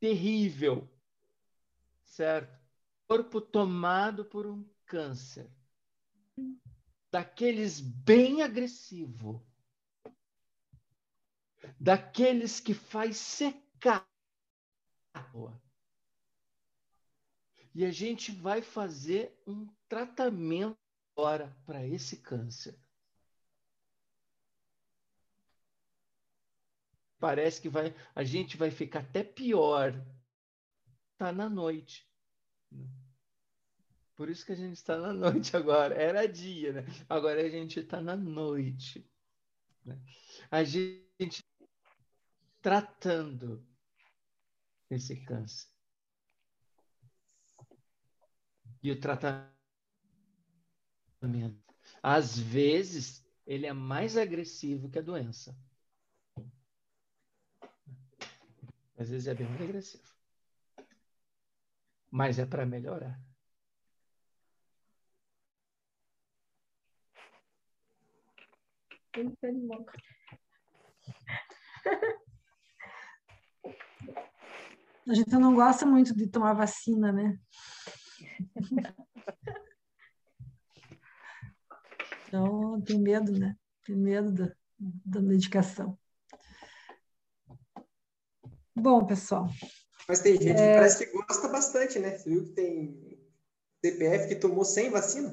[0.00, 0.88] terrível,
[2.04, 2.60] certo?
[3.06, 5.48] Corpo tomado por um câncer,
[7.10, 9.46] daqueles bem agressivo,
[11.78, 14.08] daqueles que faz secar
[17.74, 20.76] e a gente vai fazer um tratamento
[21.16, 22.78] agora para esse câncer.
[27.18, 29.94] Parece que vai, a gente vai ficar até pior.
[31.12, 32.06] Está na noite.
[34.16, 35.94] Por isso que a gente está na noite agora.
[35.94, 36.82] Era dia, né?
[37.08, 39.08] Agora a gente está na noite.
[39.84, 39.98] Né?
[40.50, 41.44] A gente
[42.60, 43.66] tratando
[44.90, 45.71] esse câncer.
[48.82, 49.52] E o tratamento,
[52.02, 55.56] às vezes, ele é mais agressivo que a doença.
[58.98, 60.12] Às vezes é bem mais agressivo.
[62.10, 63.18] Mas é para melhorar.
[75.08, 77.38] A gente não gosta muito de tomar vacina, né?
[82.26, 83.54] Então, tem medo, né?
[83.84, 85.98] Tem medo da, da medicação.
[88.74, 89.50] Bom, pessoal.
[90.08, 90.54] Mas tem gente é...
[90.54, 92.16] que parece que gosta bastante, né?
[92.16, 93.20] Você viu que tem
[93.84, 95.30] CPF que tomou sem vacina?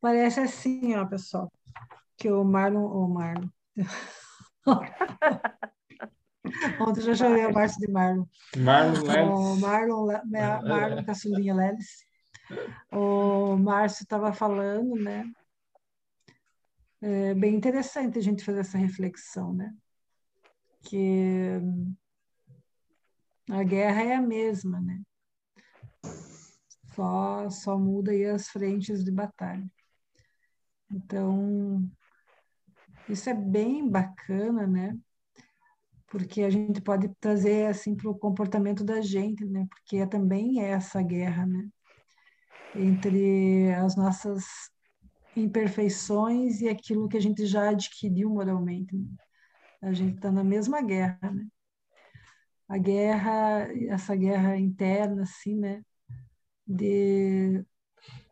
[0.00, 1.50] Parece assim, ó, pessoal,
[2.18, 3.48] que o Marlon, o Marlon.
[6.80, 8.26] Ontem eu já chamei o Márcio de Marlon.
[8.56, 9.30] Marlon Lelis.
[9.30, 10.06] O Marlon,
[10.62, 12.04] Marlon Caçulinha Lelis.
[12.92, 15.24] o Márcio estava falando, né?
[17.00, 19.74] É bem interessante a gente fazer essa reflexão, né?
[20.82, 21.60] Que
[23.50, 25.00] a guerra é a mesma, né?
[26.94, 29.66] Só, só muda aí as frentes de batalha.
[30.90, 31.90] Então,
[33.08, 34.96] isso é bem bacana, né?
[36.12, 39.66] Porque a gente pode trazer assim para o comportamento da gente, né?
[39.70, 41.70] Porque é também é essa guerra, né?
[42.76, 44.44] Entre as nossas
[45.34, 48.94] imperfeições e aquilo que a gente já adquiriu moralmente.
[48.94, 49.06] Né?
[49.80, 51.46] A gente está na mesma guerra, né?
[52.68, 55.82] A guerra, essa guerra interna, assim, né?
[56.66, 57.64] De,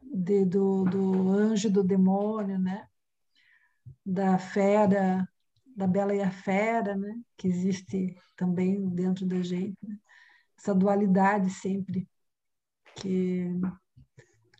[0.03, 2.87] de do, do anjo do demônio, né?
[4.05, 5.27] Da fera,
[5.77, 7.15] da bela e a fera, né?
[7.37, 9.77] Que existe também dentro da gente.
[9.83, 9.97] Né?
[10.59, 12.09] Essa dualidade sempre
[12.97, 13.49] que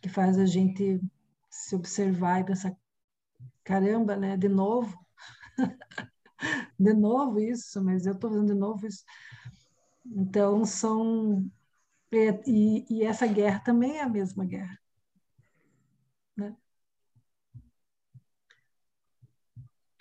[0.01, 0.99] que faz a gente
[1.49, 2.75] se observar e pensar,
[3.63, 4.37] caramba, né?
[4.37, 4.97] De novo,
[6.79, 9.03] de novo isso, mas eu estou fazendo de novo isso.
[10.05, 11.49] Então, são.
[12.11, 14.77] E, e, essa guerra também é a mesma guerra.
[16.35, 16.55] Né?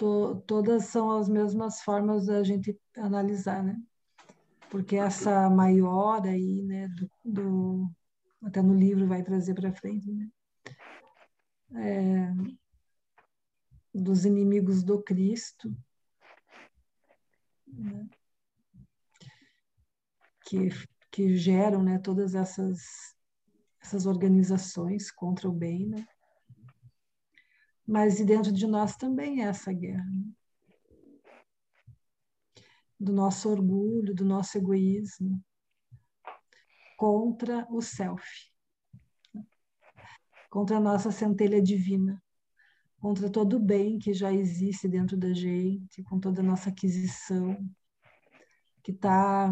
[0.01, 3.79] To, todas são as mesmas formas da gente analisar, né?
[4.71, 7.91] Porque essa maior aí, né, do, do
[8.43, 10.31] até no livro vai trazer para frente, né?
[11.75, 12.33] É,
[13.95, 15.71] dos inimigos do Cristo,
[17.67, 18.09] né?
[20.47, 20.71] que,
[21.11, 22.81] que geram né, todas essas,
[23.83, 25.89] essas organizações contra o bem.
[25.91, 26.07] Né?
[27.91, 30.05] Mas e dentro de nós também é essa guerra.
[30.05, 30.33] Né?
[33.01, 35.43] Do nosso orgulho, do nosso egoísmo,
[36.97, 38.25] contra o self,
[40.49, 42.23] contra a nossa centelha divina,
[43.01, 47.57] contra todo o bem que já existe dentro da gente, com toda a nossa aquisição,
[48.85, 49.51] que está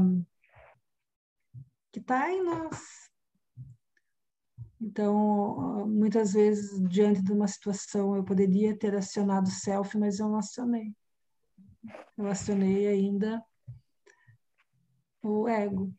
[1.90, 3.07] que tá em nós.
[4.80, 10.38] Então, muitas vezes, diante de uma situação, eu poderia ter acionado self, mas eu não
[10.38, 10.94] acionei.
[12.16, 13.44] Eu acionei ainda
[15.22, 15.92] o ego.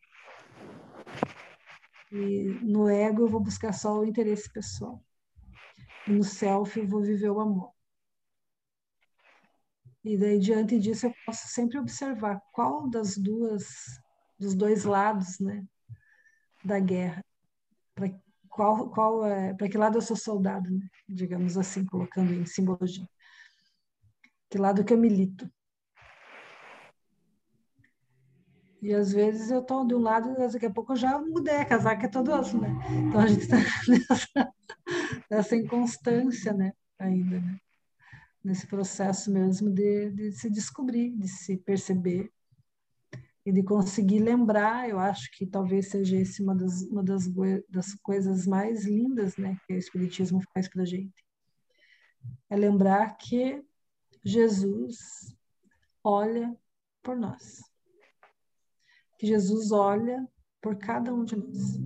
[2.10, 5.02] E no ego eu vou buscar só o interesse pessoal.
[6.08, 7.72] E no self eu vou viver o amor.
[10.02, 13.66] E daí diante disso eu posso sempre observar qual das duas
[14.38, 15.62] dos dois lados, né,
[16.64, 17.22] da guerra.
[17.94, 18.08] Para
[18.50, 20.86] qual qual é, para que lado eu sou soldado, né?
[21.08, 23.08] digamos assim, colocando em simbologia.
[24.50, 25.48] Que lado que eu milito?
[28.82, 31.64] E às vezes eu estou de um lado, daqui a pouco eu já mudei, a
[31.66, 32.70] casaca é todo azul, né?
[33.08, 34.52] Então a gente está nessa,
[35.30, 36.72] nessa inconstância, né?
[36.98, 37.58] Ainda, né?
[38.42, 42.32] Nesse processo mesmo de, de se descobrir, de se perceber
[43.44, 47.24] e de conseguir lembrar, eu acho que talvez seja esse uma das, uma das,
[47.68, 49.56] das coisas mais lindas, né?
[49.66, 51.24] Que o Espiritismo faz para a gente.
[52.50, 53.64] É lembrar que
[54.22, 55.34] Jesus
[56.04, 56.54] olha
[57.02, 57.70] por nós
[59.20, 60.26] que Jesus olha
[60.62, 61.78] por cada um de nós.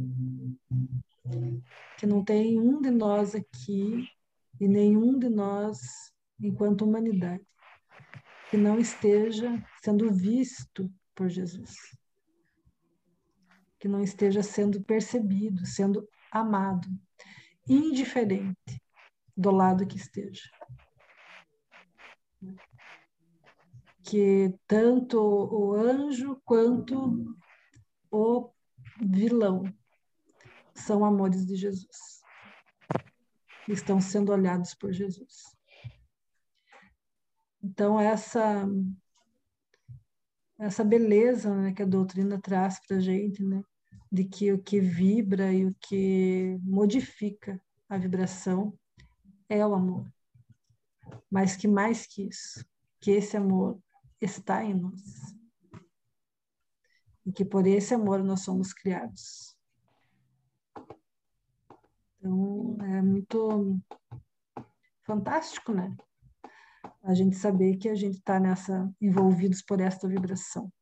[1.98, 4.08] Que não tem um de nós aqui
[4.60, 5.80] e nenhum de nós,
[6.40, 7.44] enquanto humanidade,
[8.48, 11.74] que não esteja sendo visto por Jesus.
[13.78, 16.88] Que não esteja sendo percebido, sendo amado,
[17.68, 18.82] indiferente
[19.36, 20.48] do lado que esteja
[24.04, 27.34] que tanto o anjo quanto
[28.10, 28.50] o
[29.00, 29.64] vilão
[30.74, 32.22] são amores de Jesus.
[33.66, 35.56] Estão sendo olhados por Jesus.
[37.62, 38.68] Então, essa
[40.58, 43.62] essa beleza né, que a doutrina traz para a gente, né,
[44.10, 48.76] de que o que vibra e o que modifica a vibração
[49.48, 50.12] é o amor.
[51.30, 52.64] Mas que mais que isso,
[53.00, 53.78] que esse amor
[54.20, 55.34] está em nós.
[57.26, 59.56] E que por esse amor nós somos criados.
[62.18, 63.78] Então, é muito
[65.02, 65.94] fantástico, né?
[67.04, 70.72] A gente saber que a gente está nessa, envolvidos por esta vibração,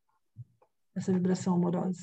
[0.95, 2.01] essa vibração amorosa.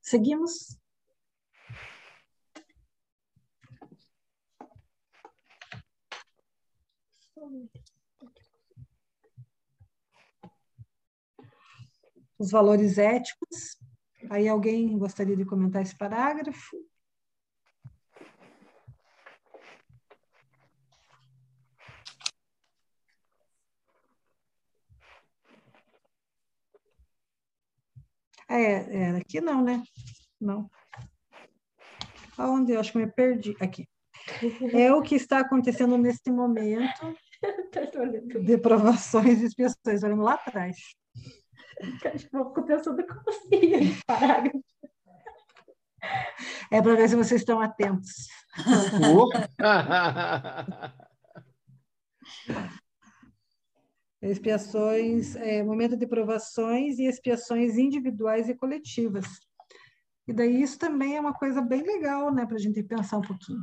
[0.00, 0.79] Seguimos?
[12.38, 13.78] Os valores éticos.
[14.28, 16.76] Aí alguém gostaria de comentar esse parágrafo?
[28.48, 29.82] É, é, aqui não, né?
[30.40, 30.68] Não.
[32.36, 32.72] Aonde?
[32.72, 33.56] Eu acho que me perdi.
[33.60, 33.86] Aqui.
[34.72, 37.14] É o que está acontecendo neste momento
[38.44, 40.76] de provações e expiações, olhando lá atrás.
[42.18, 44.62] Ficou pensando como assim, parágrafo.
[46.70, 48.28] É para ver se vocês estão atentos.
[54.22, 59.24] Expiações, é, momento de provações e expiações individuais e coletivas.
[60.28, 63.22] E daí isso também é uma coisa bem legal, né, para a gente pensar um
[63.22, 63.62] pouquinho.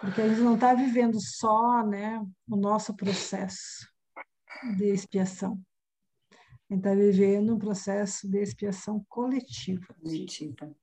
[0.00, 3.88] Porque a gente não está vivendo só, né, o nosso processo
[4.76, 5.60] de expiação.
[6.32, 9.94] A gente está vivendo um processo de expiação coletiva.
[10.02, 10.76] Coletiva.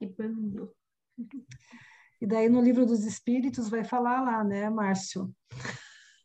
[0.00, 0.72] E bando.
[2.20, 5.34] E daí no livro dos Espíritos vai falar lá, né, Márcio?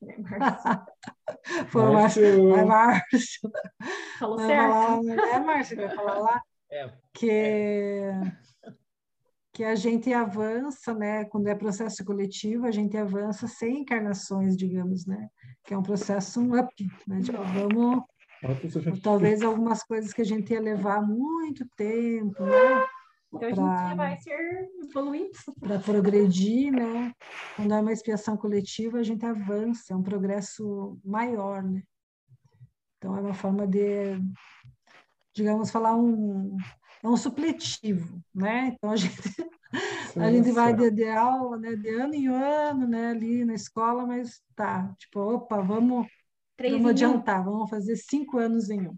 [0.01, 0.85] É, Márcio.
[1.69, 2.49] Foi o Márcio.
[2.49, 3.51] Vai, Márcio.
[4.19, 4.71] Falou vai certo.
[4.71, 6.43] Falar, é, Márcio, vai falar lá
[6.75, 6.91] É.
[7.13, 8.01] que,
[9.53, 11.25] que a gente avança, né?
[11.25, 15.29] Quando é processo coletivo, a gente avança sem encarnações, digamos, né?
[15.63, 16.73] Que é um processo um up,
[17.07, 17.21] né?
[17.21, 18.03] Tipo, vamos...
[19.01, 22.85] Talvez algumas coisas que a gente ia levar muito tempo, né?
[23.33, 25.29] Então a pra- gente vai ser evoluindo.
[25.59, 27.13] para progredir, né?
[27.55, 31.83] Quando é uma expiação coletiva, a gente avança, é um progresso maior, né?
[32.97, 34.19] Então é uma forma de,
[35.33, 36.55] digamos, falar um
[37.03, 38.73] é um supletivo, né?
[38.73, 39.13] Então a gente
[40.17, 41.75] a gente vai de, de aula, né?
[41.75, 43.09] De ano em ano, né?
[43.09, 46.07] Ali na escola, mas tá, tipo, opa, vamos
[46.55, 46.89] Três vamos em um.
[46.89, 48.97] adiantar, vamos fazer cinco anos em um.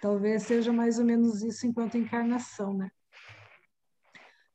[0.00, 2.90] Talvez seja mais ou menos isso enquanto encarnação, né?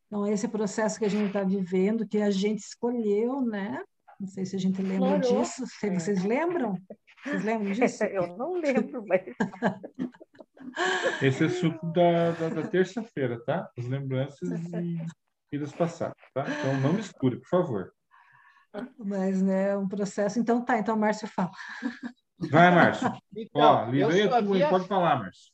[0.07, 3.81] Então, esse processo que a gente está vivendo, que a gente escolheu, né?
[4.19, 5.43] Não sei se a gente lembra Explorou.
[5.43, 5.63] disso.
[5.67, 6.77] Se vocês lembram?
[7.23, 8.03] Vocês lembram disso?
[8.05, 9.21] Eu não lembro, mas
[11.21, 13.69] Esse é suco da, da, da terça-feira, tá?
[13.77, 15.05] As lembranças e
[15.51, 16.45] vidas passadas, tá?
[16.47, 17.93] Então não misture, por favor.
[18.97, 20.39] Mas, né, é um processo.
[20.39, 20.77] Então, tá.
[20.77, 21.51] Então, Márcio fala.
[22.39, 23.11] Vai, Márcio.
[23.35, 25.51] Então, Ó, eu livre aí, só tu vi a- pode falar, Márcio.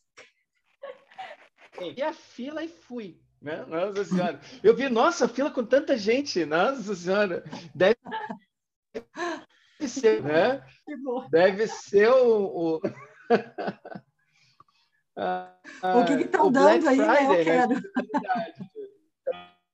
[1.95, 3.19] vi a fila e fui.
[3.41, 3.65] Né?
[3.65, 4.39] Nossa Senhora.
[4.63, 6.45] Eu vi, nossa, fila com tanta gente.
[6.45, 7.43] Nossa Senhora.
[7.73, 7.97] Deve
[9.85, 10.63] ser, né?
[10.85, 11.27] Que bom.
[11.29, 12.77] Deve ser o.
[12.77, 12.81] o...
[15.17, 15.53] Ah,
[15.83, 17.05] O que que estão Black dando aí, né?
[17.05, 17.73] Eu Friday, quero.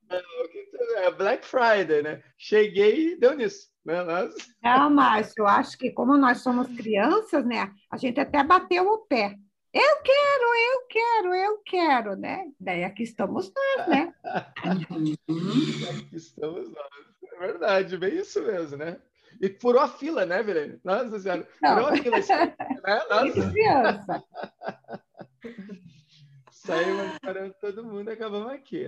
[0.09, 2.23] É, o que tu- É Black Friday, né?
[2.37, 3.71] Cheguei e deu nisso.
[3.85, 4.01] Né?
[4.03, 4.35] Nossa.
[4.63, 7.71] Não, Márcio, eu acho que como nós somos crianças, né?
[7.91, 9.35] A gente até bateu o pé.
[9.73, 12.45] Eu quero, eu quero, eu quero, né?
[12.59, 14.13] Daí aqui estamos nós, né?
[14.63, 16.87] Aqui estamos nós.
[17.33, 19.01] É verdade, bem isso mesmo, né?
[19.41, 20.79] E furou a fila, né, Verene?
[20.83, 21.47] Nossa Senhora.
[21.61, 21.73] Não.
[21.75, 22.17] Furou a fila.
[22.17, 22.55] Né?
[23.09, 23.51] Nossa.
[23.51, 24.23] criança.
[26.51, 28.85] Saímos parando todo mundo e acabamos aqui.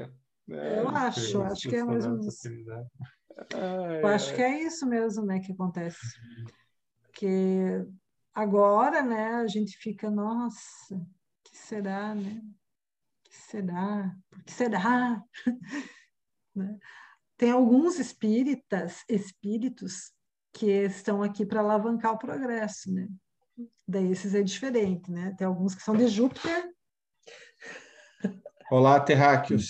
[0.48, 0.80] né?
[0.80, 2.40] Eu acho, acho que é mais ou menos.
[3.54, 4.36] Ai, Eu acho ai.
[4.36, 6.00] que é isso mesmo, né, que acontece.
[7.02, 7.86] Porque
[8.34, 10.96] agora, né, a gente fica, nossa,
[11.44, 12.42] que será, né?
[13.24, 14.16] Que será?
[14.30, 15.22] Por que será?
[16.56, 16.80] Né?
[17.36, 20.14] Tem alguns espíritas, espíritos
[20.56, 23.08] que estão aqui para alavancar o progresso, né?
[23.88, 25.36] Daí esses é diferente, né?
[25.38, 26.74] Tem alguns que são de Júpiter,
[28.72, 29.70] Olá, terráqueos.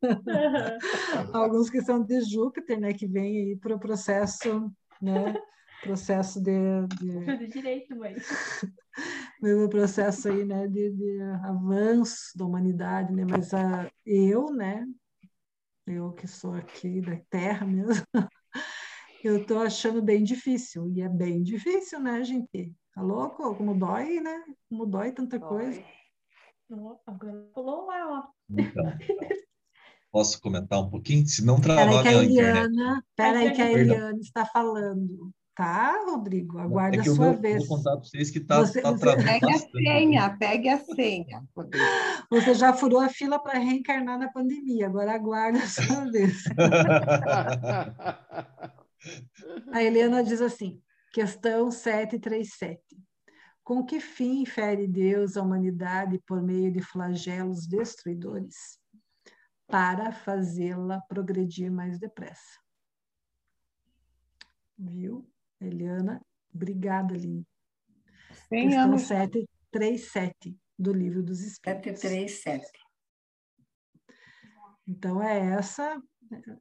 [1.34, 2.94] alguns que são de Júpiter, né?
[2.94, 5.34] Que vêm aí para o processo, né?
[5.82, 8.14] Processo de, de Tudo direito, mãe.
[9.42, 14.86] meu processo aí, né, de, de avanço da humanidade, né, mas a, eu, né,
[15.86, 18.04] eu que sou aqui da Terra mesmo,
[19.28, 22.72] eu tô achando bem difícil, e é bem difícil, né, gente?
[22.94, 23.54] Tá louco?
[23.54, 24.42] Como dói, né?
[24.68, 25.82] Como dói tanta coisa.
[26.72, 28.22] Ó, Agora falou lá, ó.
[28.50, 28.84] Então,
[30.12, 31.26] posso comentar um pouquinho?
[31.26, 32.32] Se não travar que a internet.
[32.68, 33.80] Eliana, peraí que a Perdão.
[33.96, 36.58] Eliana está falando, tá, Rodrigo?
[36.58, 37.58] Aguarda É a sua vou, vez.
[37.66, 41.44] vou contar para vocês que tá, Você- tá travando Pegue a senha, pegue a senha.
[41.56, 41.84] Rodrigo.
[42.30, 46.44] Você já furou a fila para reencarnar na pandemia, agora aguarda a sua vez.
[49.72, 50.82] A Helena diz assim:
[51.12, 52.80] Questão 737.
[53.62, 58.78] Com que fim fere Deus a humanidade por meio de flagelos destruidores?
[59.66, 62.58] Para fazê-la progredir mais depressa.
[64.76, 65.30] Viu,
[65.60, 66.20] Eliana?
[66.52, 67.46] Obrigada, Lili.
[68.48, 69.02] Questão anos.
[69.02, 72.00] 737 do Livro dos Espíritos.
[72.00, 72.66] 737.
[74.88, 76.02] Então, é essa.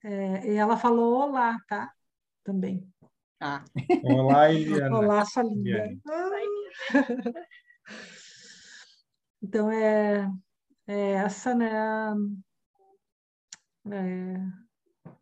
[0.04, 1.92] É, e ela falou olá, tá?
[2.50, 2.84] Também.
[3.40, 3.64] Ah.
[4.04, 4.98] Olá, Eliana.
[4.98, 5.96] Olá, sua linda.
[9.40, 10.28] Então, é,
[10.88, 11.70] é essa, né?
[13.86, 14.36] É,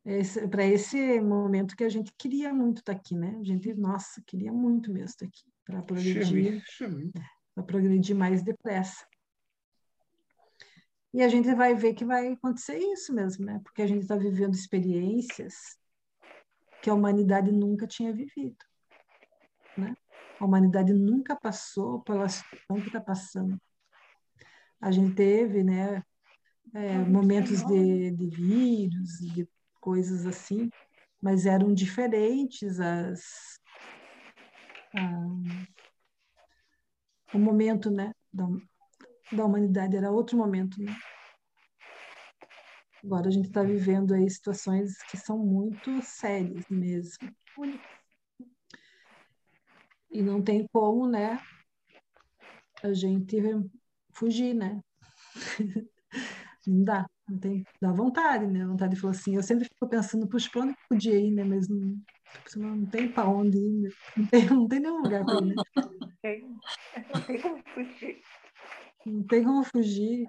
[0.06, 3.38] esse, para esse momento que a gente queria muito estar aqui, né?
[3.42, 6.64] A gente, nossa, queria muito mesmo estar aqui, para progredir,
[7.54, 9.06] para progredir mais depressa.
[11.14, 13.60] E a gente vai ver que vai acontecer isso mesmo, né?
[13.66, 15.78] Porque a gente está vivendo experiências
[16.88, 18.64] que a humanidade nunca tinha vivido,
[19.76, 19.94] né?
[20.40, 23.60] A humanidade nunca passou pela situação que está passando.
[24.80, 26.02] A gente teve, né,
[26.74, 29.46] é, momentos de, de vírus, de
[29.82, 30.72] coisas assim,
[31.22, 33.60] mas eram diferentes as
[37.34, 38.48] o momento, né, da,
[39.34, 40.96] da humanidade era outro momento, né?
[43.04, 47.34] Agora a gente está vivendo aí situações que são muito sérias mesmo.
[50.10, 51.40] E não tem como, né,
[52.84, 53.38] a gente
[54.14, 54.82] fugir, né?
[56.66, 58.66] não dá, não tem, dá vontade, né?
[58.66, 61.44] Vontade de falar assim, eu sempre fico pensando, puxa, para onde eu podia ir, né?
[61.44, 61.98] Mas não,
[62.56, 65.56] não tem para onde ir, não tem, não tem nenhum lugar para ir, né?
[67.14, 68.22] Não tem como fugir.
[69.08, 70.28] Não tem como fugir.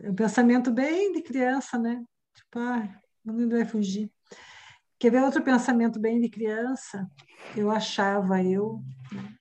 [0.00, 2.04] É um pensamento bem de criança, né?
[2.34, 4.10] Tipo, ah, não vai fugir.
[4.98, 7.10] Quer ver outro pensamento bem de criança?
[7.56, 8.80] Eu achava, eu
[9.12, 9.34] né?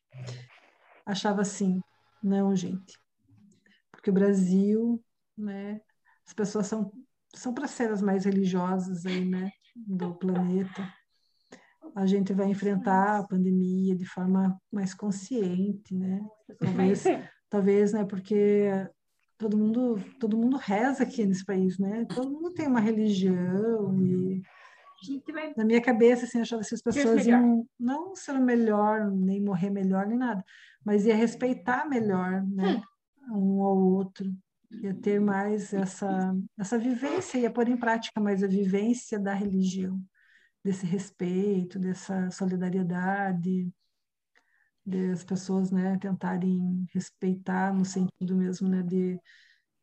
[1.06, 1.80] achava assim,
[2.22, 3.00] não, gente,
[3.92, 5.04] porque o Brasil,
[5.38, 5.80] né?
[6.26, 6.92] As pessoas são
[7.34, 9.52] são para ser as mais religiosas aí, né?
[9.76, 10.94] Do planeta.
[11.96, 16.22] A gente vai enfrentar a pandemia de forma mais consciente, né?
[16.60, 17.04] Talvez
[17.52, 18.70] talvez, né, porque
[19.38, 22.06] todo mundo, todo mundo reza aqui nesse país, né?
[22.06, 24.42] Todo mundo tem uma religião e
[25.58, 29.72] na minha cabeça, assim, eu achava que as pessoas iam não ser melhor, nem morrer
[29.72, 30.44] melhor, nem nada,
[30.86, 32.82] mas ia respeitar melhor, né,
[33.32, 34.32] um ao outro,
[34.70, 40.00] ia ter mais essa, essa vivência, ia pôr em prática mais a vivência da religião,
[40.64, 43.68] desse respeito, dessa solidariedade,
[44.86, 49.20] das pessoas né, tentarem respeitar no sentido mesmo né, de,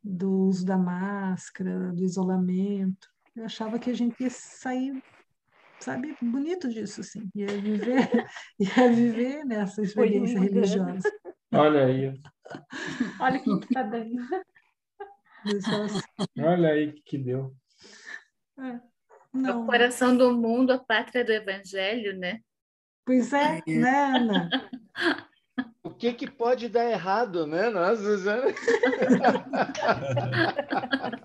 [0.03, 3.09] do uso da máscara, do isolamento.
[3.35, 5.03] Eu achava que a gente ia sair,
[5.79, 8.09] sabe, bonito disso, assim, ia viver,
[8.59, 11.11] ia viver nessa experiência religiosa.
[11.53, 12.21] Olha aí.
[13.21, 14.17] Olha que tá dando.
[16.39, 17.55] Olha aí que deu.
[18.59, 18.81] É.
[19.33, 19.63] Não.
[19.63, 22.41] O coração do mundo, a pátria do evangelho, né?
[23.09, 23.73] Pois é, é.
[23.73, 24.51] né, Ana?
[25.83, 27.71] O que, que pode dar errado, né?
[27.71, 28.53] Nossa, Suzana.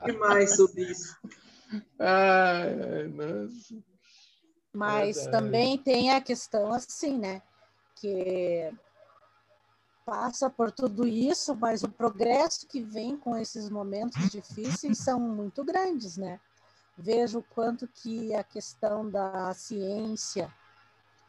[0.06, 1.16] que mais sobre isso?
[2.00, 3.76] Ai, nossa.
[4.74, 5.32] Mas Verdade.
[5.32, 7.42] também tem a questão assim, né?
[7.98, 8.74] Que
[10.06, 15.64] passa por tudo isso, mas o progresso que vem com esses momentos difíceis são muito
[15.64, 16.40] grandes, né?
[16.98, 20.52] Vejo o quanto que a questão da ciência,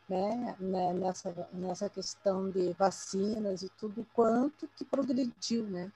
[0.08, 5.90] né, né, nessa, nessa questão de vacinas e tudo quanto que progrediu, né?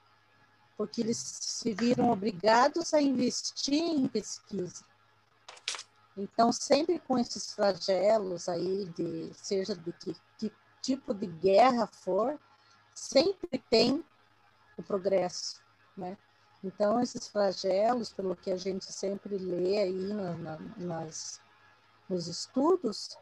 [0.76, 4.84] Porque eles se viram obrigados a investir em pesquisa.
[6.16, 12.38] Então, sempre com esses flagelos aí, de, seja de que, que tipo de guerra for,
[12.94, 14.04] sempre tem
[14.76, 15.60] o progresso,
[15.96, 16.16] né?
[16.62, 21.40] Então, esses flagelos, pelo que a gente sempre lê aí na, na, nas,
[22.08, 23.16] nos estudos,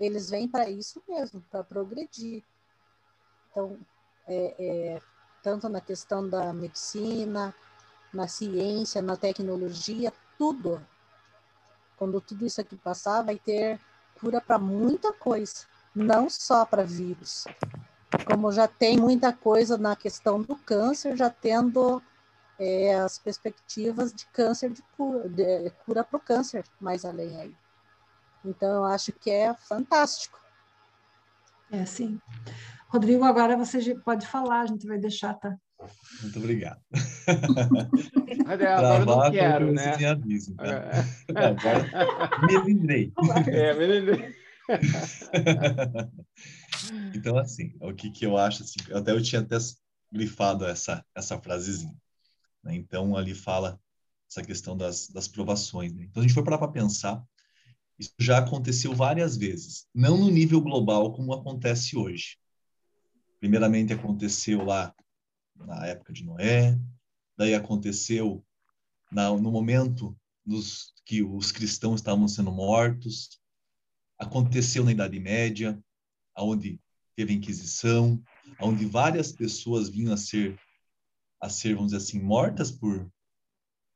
[0.00, 2.42] eles vêm para isso mesmo, para progredir.
[3.50, 3.78] Então,
[4.26, 5.02] é, é,
[5.42, 7.54] tanto na questão da medicina,
[8.12, 10.84] na ciência, na tecnologia, tudo.
[11.96, 13.78] Quando tudo isso aqui passar, vai ter
[14.18, 17.44] cura para muita coisa, não só para vírus.
[18.26, 22.02] Como já tem muita coisa na questão do câncer, já tendo
[22.58, 27.56] é, as perspectivas de câncer, de cura, de cura para o câncer mais além aí.
[28.44, 30.38] Então, eu acho que é fantástico.
[31.70, 32.20] É, sim.
[32.88, 35.56] Rodrigo, agora você pode falar, a gente vai deixar, tá?
[36.22, 36.80] Muito obrigado.
[38.46, 40.06] Agora eu não quero, né?
[40.06, 40.66] Aviso, tá?
[40.66, 41.46] é.
[41.46, 41.86] Agora
[42.46, 43.12] me lembrei.
[43.46, 44.34] É, me lembrei.
[47.14, 49.56] então, assim, o que, que eu acho, assim, até eu tinha até
[50.12, 51.96] grifado essa, essa frasezinha.
[52.62, 52.74] Né?
[52.74, 53.80] Então, ali fala
[54.28, 55.92] essa questão das, das provações.
[55.92, 56.04] Né?
[56.04, 57.24] Então, a gente foi parar para pensar,
[58.00, 62.38] isso já aconteceu várias vezes, não no nível global como acontece hoje.
[63.38, 64.94] Primeiramente, aconteceu lá
[65.54, 66.80] na época de Noé,
[67.36, 68.42] daí aconteceu
[69.12, 73.38] na, no momento nos, que os cristãos estavam sendo mortos,
[74.18, 75.78] aconteceu na Idade Média,
[76.34, 76.80] onde
[77.14, 78.22] teve a Inquisição,
[78.58, 80.58] onde várias pessoas vinham a ser,
[81.38, 83.12] a ser vamos dizer assim, mortas por,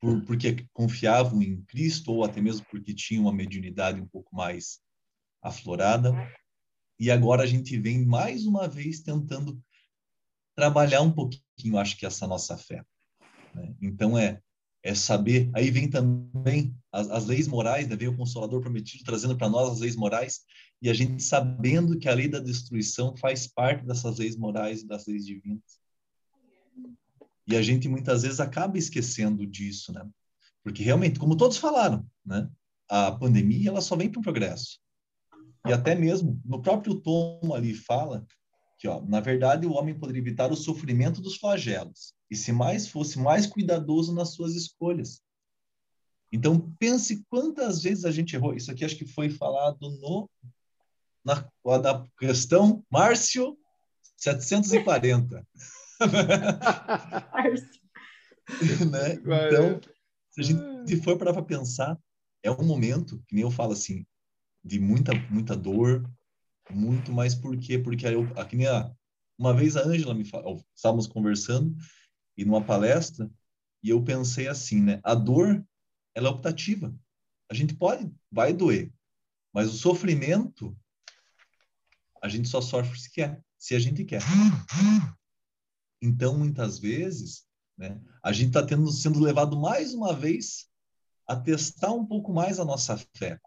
[0.05, 4.81] por porque confiavam em Cristo ou até mesmo porque tinham uma mediunidade um pouco mais
[5.43, 6.13] aflorada.
[7.01, 9.59] E agora a gente vem mais uma vez tentando
[10.55, 12.85] trabalhar um pouquinho, acho que essa nossa fé.
[13.55, 13.75] Né?
[13.81, 14.41] Então é
[14.85, 15.51] é saber.
[15.55, 17.97] Aí vem também as, as leis morais, né?
[17.97, 20.43] veio o Consolador prometido trazendo para nós as leis morais
[20.83, 24.87] e a gente sabendo que a lei da destruição faz parte dessas leis morais e
[24.87, 25.81] das leis divinas.
[27.47, 30.09] E a gente muitas vezes acaba esquecendo disso, né?
[30.63, 32.51] Porque realmente, como todos falaram, né?
[32.89, 34.79] A pandemia ela só vem para o progresso.
[35.67, 38.27] E até mesmo no próprio tom ali fala
[38.79, 42.89] que, ó, na verdade, o homem poderia evitar o sofrimento dos flagelos e se mais
[42.89, 45.23] fosse mais cuidadoso nas suas escolhas.
[46.33, 48.55] Então pense quantas vezes a gente errou.
[48.55, 50.29] Isso aqui acho que foi falado no
[51.25, 53.57] na, na questão Márcio
[54.17, 55.47] 740.
[58.91, 59.15] né?
[59.15, 59.81] Então,
[60.31, 61.99] se a gente for para pensar,
[62.43, 64.07] é um momento, que nem eu falo assim,
[64.63, 66.05] de muita, muita dor,
[66.71, 67.79] muito mais por quê?
[67.79, 68.93] Porque eu, aqui nem a,
[69.39, 71.75] uma vez a Ângela me falou, estávamos conversando
[72.37, 73.31] e numa palestra,
[73.83, 75.01] e eu pensei assim, né?
[75.05, 75.65] A dor,
[76.15, 76.95] ela é optativa.
[77.51, 78.93] A gente pode, vai doer,
[79.53, 80.77] mas o sofrimento,
[82.23, 84.23] a gente só sofre se quer, se a gente quer.
[86.05, 87.47] Então, muitas vezes,
[87.79, 90.69] né, a gente está sendo levado mais uma vez
[91.27, 93.41] a testar um pouco mais a nossa fé.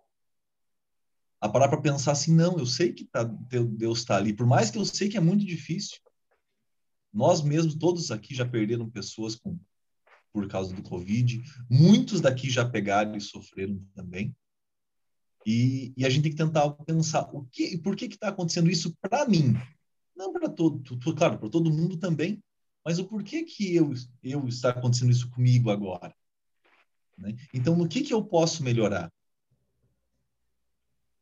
[1.39, 4.71] A parar para pensar assim, não, eu sei que tá, Deus está ali, por mais
[4.71, 5.99] que eu sei que é muito difícil.
[7.13, 9.59] Nós mesmos, todos aqui já perderam pessoas com,
[10.33, 11.39] por causa do Covid.
[11.69, 14.35] Muitos daqui já pegaram e sofreram também.
[15.45, 18.97] E, e, a gente tem que tentar pensar o que, por que está acontecendo isso
[18.99, 19.53] para mim,
[20.15, 20.83] não para todo,
[21.15, 22.43] claro, para todo mundo também,
[22.87, 26.15] mas o porquê que eu, eu está acontecendo isso comigo agora.
[27.17, 27.35] Né?
[27.53, 29.11] Então, no que que eu posso melhorar?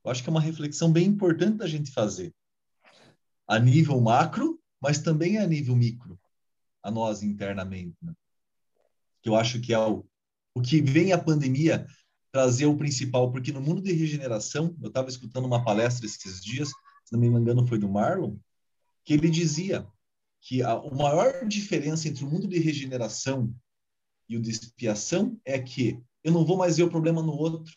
[0.03, 2.31] Eu acho que é uma reflexão bem importante da gente fazer
[3.47, 6.19] a nível macro, mas também a nível micro,
[6.83, 7.97] a nós internamente.
[7.99, 8.13] Né?
[9.23, 10.05] Que eu acho que é o,
[10.53, 11.87] o que vem a pandemia
[12.31, 16.69] trazer o principal, porque no mundo de regeneração, eu estava escutando uma palestra esses dias,
[17.03, 18.37] se não me engano foi do Marlon,
[19.03, 19.83] que ele dizia
[20.45, 23.51] que a, a maior diferença entre o mundo de regeneração
[24.29, 27.73] e o de expiação é que eu não vou mais ver o problema no outro,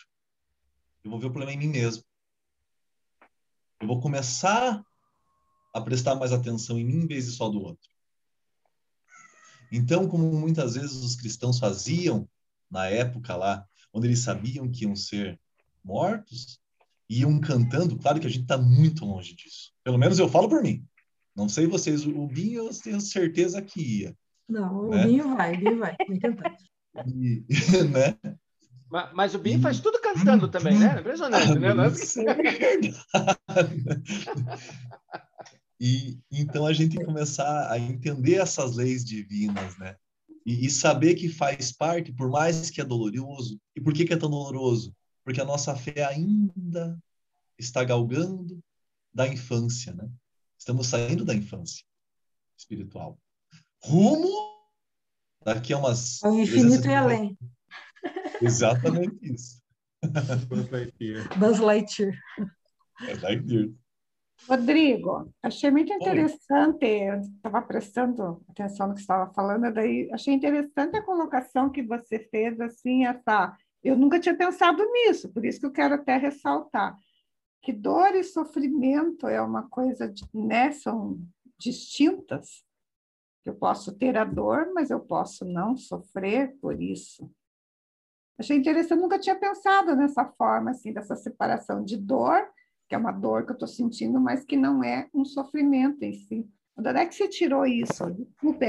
[1.02, 2.04] eu vou ver o problema em mim mesmo.
[3.80, 4.84] Eu vou começar
[5.72, 7.88] a prestar mais atenção em mim em vez de só do outro.
[9.72, 12.28] Então, como muitas vezes os cristãos faziam
[12.70, 15.40] na época lá, onde eles sabiam que iam ser
[15.82, 16.60] mortos,
[17.08, 19.72] iam cantando, claro que a gente está muito longe disso.
[19.82, 20.86] Pelo menos eu falo por mim.
[21.38, 24.16] Não sei vocês, o Binho eu tenho certeza que ia.
[24.48, 25.04] Não, né?
[25.04, 26.56] o Binho vai, o Binho vai, vai cantar.
[27.06, 27.44] E,
[27.94, 28.18] né?
[28.90, 30.98] Mas, mas, o Binho faz tudo cantando também, né?
[30.98, 31.68] Impressionante, né?
[31.92, 32.92] Isso é verdade.
[35.80, 39.94] E então a gente começar a entender essas leis divinas, né?
[40.44, 43.60] E, e, saber que faz parte, por mais que é doloroso.
[43.76, 44.92] E por que, que é tão doloroso?
[45.24, 46.98] Porque a nossa fé ainda
[47.56, 48.58] está galgando
[49.14, 50.10] da infância, né?
[50.68, 51.82] Estamos saindo da infância
[52.54, 53.18] espiritual.
[53.82, 54.28] Rumo
[55.42, 56.22] daqui a umas.
[56.22, 57.38] Ao infinito e além.
[58.42, 59.62] Exatamente isso.
[60.46, 61.38] Buzz Lightyear.
[61.38, 62.22] Buzz Lightyear.
[63.00, 63.70] Buzz Lightyear.
[64.46, 71.02] Rodrigo, achei muito interessante, estava prestando atenção no que estava falando, daí achei interessante a
[71.02, 73.56] colocação que você fez, assim, essa...
[73.82, 76.94] Eu nunca tinha pensado nisso, por isso que eu quero até ressaltar
[77.68, 81.20] que dor e sofrimento é uma coisa, né, são
[81.58, 82.64] distintas.
[83.44, 87.30] Eu posso ter a dor, mas eu posso não sofrer por isso.
[88.38, 92.48] Achei interessante, nunca tinha pensado nessa forma, assim, dessa separação de dor
[92.88, 96.14] que é uma dor que eu estou sentindo, mas que não é um sofrimento em
[96.14, 96.48] si.
[96.74, 98.10] Onde é que você tirou isso?
[98.12, 98.64] Desculpe,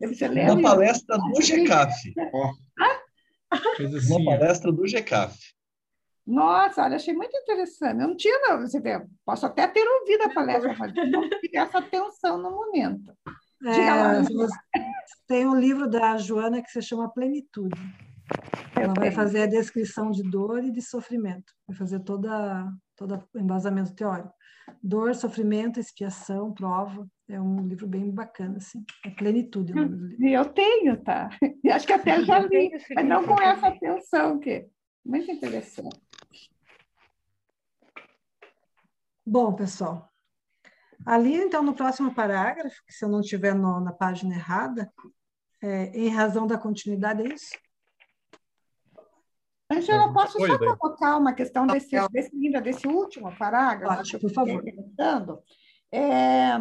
[0.00, 0.54] você lembra?
[0.54, 2.14] Uma palestra do GECAF.
[4.08, 5.38] Uma palestra do GECAF.
[6.26, 8.00] Nossa, olha, achei muito interessante.
[8.00, 11.56] Eu não tinha, não, você vê, posso até ter ouvido a palestra, mas não tive
[11.56, 13.12] essa atenção no momento.
[13.64, 14.82] É,
[15.26, 17.80] tem um livro da Joana que se chama Plenitude.
[18.74, 22.66] Ela vai fazer a descrição de dor e de sofrimento, vai fazer toda
[22.96, 24.32] todo o embasamento teórico.
[24.82, 27.06] Dor, sofrimento, expiação, prova.
[27.28, 28.84] É um livro bem bacana, assim.
[29.04, 29.72] É plenitude.
[30.18, 31.28] E eu tenho, tá?
[31.64, 34.66] E acho que até já li, mas não com essa atenção, que é
[35.04, 36.00] muito interessante.
[39.24, 40.10] Bom, pessoal,
[41.06, 44.92] ali, então, no próximo parágrafo, que se eu não estiver na página errada,
[45.62, 47.56] é, em razão da continuidade, é isso?
[49.70, 53.96] Angela, posso só colocar uma questão desse, desse, desse último parágrafo?
[53.96, 54.62] Pode, por favor.
[55.90, 56.52] É,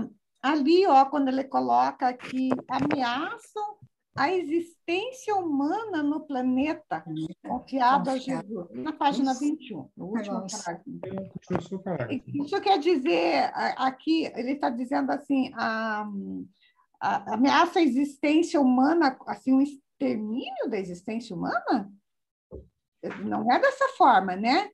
[0.41, 3.77] ali, ó, quando ele coloca que ameaçam
[4.15, 7.03] a existência humana no planeta
[7.47, 10.45] confiado a Jesus, na página 21, no último
[11.83, 12.23] parágrafo.
[12.27, 16.05] Isso quer dizer, aqui, ele está dizendo assim, a,
[16.99, 21.91] a, ameaça a existência humana, assim, um extermínio da existência humana?
[23.23, 24.69] Não é dessa forma, né?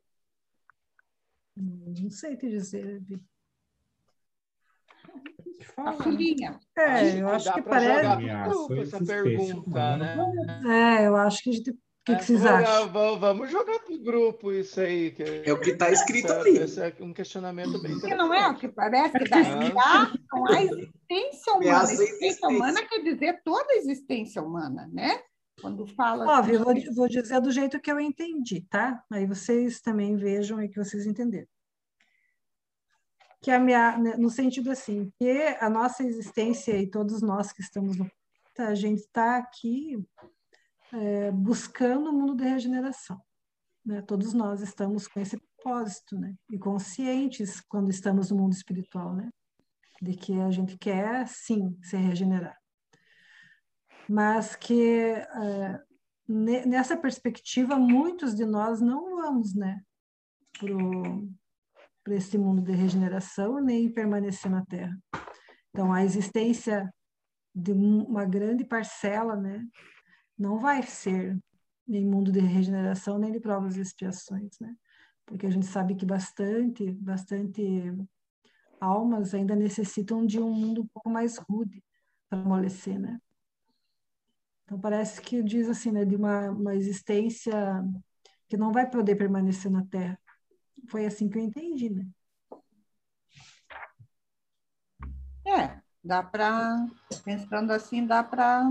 [1.56, 3.22] Não sei te dizer, Vi.
[5.78, 6.60] A filhinha.
[6.78, 8.24] É, eu acho que parece.
[8.50, 10.18] Grupo, essa pergunta, né?
[10.66, 11.72] É, eu acho que a gente.
[11.72, 12.90] O que, que vocês acham?
[12.90, 15.12] Vamos, vamos jogar para o grupo isso aí.
[15.12, 16.58] Que é o que está escrito essa, ali.
[16.58, 18.18] Esse é um questionamento bem interessante.
[18.18, 21.80] não é o que parece que dá com a existência humana.
[21.80, 25.20] A existência humana quer dizer toda a existência humana, né?
[25.62, 26.40] Quando fala.
[26.40, 29.04] Óbvio, assim, vou, vou dizer do jeito que eu entendi, tá?
[29.12, 31.48] Aí vocês também vejam e que vocês entenderam
[33.42, 37.62] que a minha, né, no sentido assim, que a nossa existência e todos nós que
[37.62, 38.10] estamos no
[38.60, 40.04] a gente está aqui
[40.92, 43.22] é, buscando o mundo da regeneração.
[43.86, 44.02] Né?
[44.02, 46.36] Todos nós estamos com esse propósito, né?
[46.52, 49.30] E conscientes quando estamos no mundo espiritual, né?
[50.02, 52.58] De que a gente quer, sim, se regenerar.
[54.10, 55.82] Mas que é,
[56.28, 59.82] nessa perspectiva, muitos de nós não vamos, né?
[62.08, 64.98] Para esse mundo de regeneração nem permanecer na Terra.
[65.70, 66.90] Então, a existência
[67.54, 69.62] de uma grande parcela, né,
[70.40, 71.38] não vai ser
[71.86, 74.74] nem mundo de regeneração nem de provas e expiações, né?
[75.26, 77.94] Porque a gente sabe que bastante, bastante
[78.80, 81.84] almas ainda necessitam de um mundo um pouco mais rude
[82.30, 83.20] para amolecer, né?
[84.64, 87.54] Então parece que diz assim, né, de uma, uma existência
[88.48, 90.18] que não vai poder permanecer na Terra,
[90.90, 92.08] foi assim que eu entendi, né?
[95.46, 96.88] É, dá para,
[97.24, 98.64] pensando assim, dá para.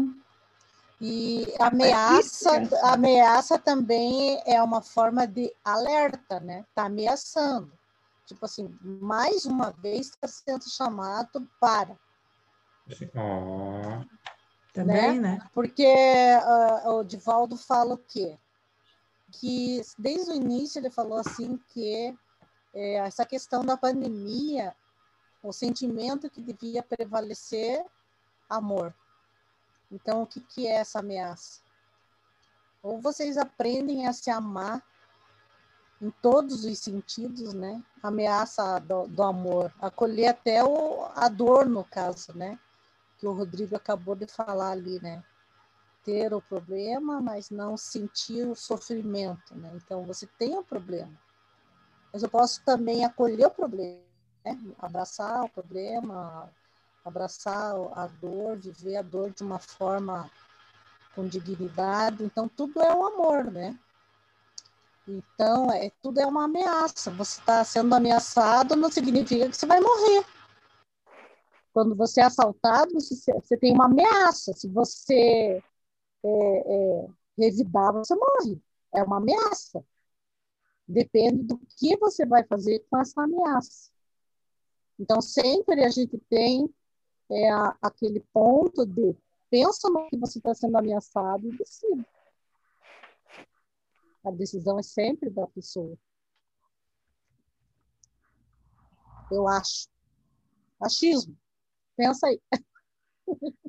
[1.00, 2.50] E ameaça,
[2.84, 6.64] ameaça também é uma forma de alerta, né?
[6.68, 7.72] Está ameaçando.
[8.26, 11.96] Tipo assim, mais uma vez está sendo chamado para.
[13.14, 14.04] Oh.
[14.72, 15.38] Também, né?
[15.38, 15.48] né?
[15.54, 18.38] Porque uh, o Divaldo fala o quê?
[19.32, 22.16] Que desde o início ele falou assim que
[22.74, 24.74] é, essa questão da pandemia,
[25.42, 27.84] o sentimento que devia prevalecer,
[28.48, 28.94] amor.
[29.90, 31.60] Então, o que, que é essa ameaça?
[32.82, 34.82] Ou vocês aprendem a se amar
[36.00, 37.82] em todos os sentidos, né?
[38.02, 42.58] Ameaça do, do amor, acolher até o, a dor, no caso, né?
[43.18, 45.24] Que o Rodrigo acabou de falar ali, né?
[46.07, 49.72] Ter o problema, mas não sentir o sofrimento, né?
[49.74, 51.12] Então, você tem um problema.
[52.12, 54.00] Mas eu posso também acolher o problema,
[54.44, 54.57] né?
[54.78, 56.48] abraçar o problema,
[57.04, 60.30] abraçar a dor, viver a dor de uma forma
[61.12, 62.22] com dignidade.
[62.22, 63.76] Então, tudo é o amor, né?
[65.09, 67.11] Então, é, tudo é uma ameaça.
[67.11, 70.24] Você está sendo ameaçado não significa que você vai morrer.
[71.72, 74.52] Quando você é assaltado, você, você tem uma ameaça.
[74.52, 75.62] Se você
[76.24, 77.08] é, é,
[77.38, 78.60] revidar, você morre.
[78.94, 79.84] É uma ameaça.
[80.86, 83.90] Depende do que você vai fazer com essa ameaça.
[84.98, 86.72] Então, sempre a gente tem
[87.30, 87.50] é,
[87.82, 89.14] aquele ponto de
[89.50, 92.06] pensa no que você está sendo ameaçado e decide.
[94.24, 95.96] A decisão é sempre da pessoa.
[99.30, 99.88] Eu acho.
[100.80, 101.36] Achismo.
[101.96, 102.40] Pensa aí.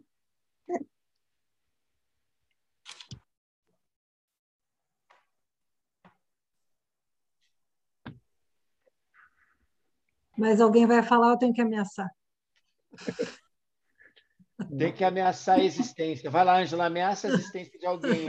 [10.38, 12.10] Mas alguém vai falar, eu tenho que ameaçar.
[14.78, 16.32] Tem que ameaçar a existência.
[16.32, 18.28] Vai lá, Ângela, ameaça a existência de alguém.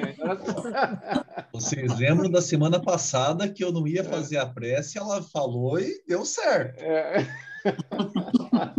[1.52, 6.02] Vocês lembram da semana passada que eu não ia fazer a prece, ela falou e
[6.06, 6.80] deu certo.
[6.80, 7.26] É.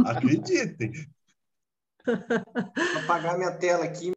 [0.06, 0.92] Acreditem.
[2.06, 4.12] Vou apagar minha tela aqui.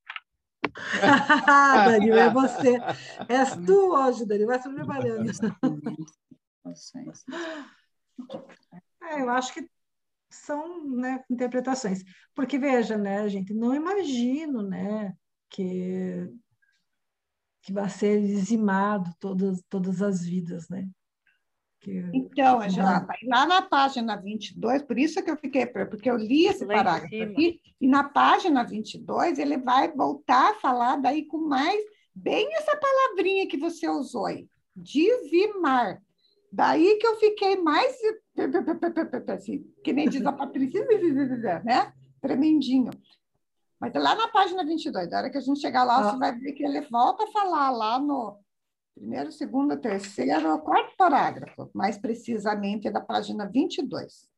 [1.87, 2.79] Danilo, é você.
[3.29, 4.49] És tu hoje, Danilo.
[4.49, 5.33] Vai se trabalhando.
[9.11, 9.69] É, eu acho que
[10.31, 12.03] são né, interpretações.
[12.35, 15.15] Porque, veja, né, gente, não imagino né,
[15.51, 16.29] que,
[17.63, 20.89] que vai ser dizimado todas, todas as vidas, né?
[21.81, 26.47] Que, então, Angela, lá na página 22, por isso que eu fiquei, porque eu li
[26.47, 31.39] esse lá parágrafo aqui, e na página 22 ele vai voltar a falar daí com
[31.39, 31.83] mais,
[32.15, 34.47] bem essa palavrinha que você usou aí,
[34.77, 36.01] dizimar.
[36.53, 37.97] Daí que eu fiquei mais,
[39.29, 40.85] assim, que nem diz a Patrícia,
[41.65, 41.95] né?
[42.21, 42.91] Tremendinho.
[43.81, 46.11] Mas é lá na página 22, da hora que a gente chegar lá, ah.
[46.11, 48.39] você vai ver que ele volta a falar lá no
[48.95, 54.29] primeiro, segundo, terceiro, quarto parágrafo, mais precisamente é da página 22.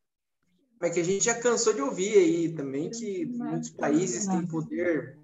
[0.80, 5.18] É que a gente já cansou de ouvir aí também que muitos países têm poder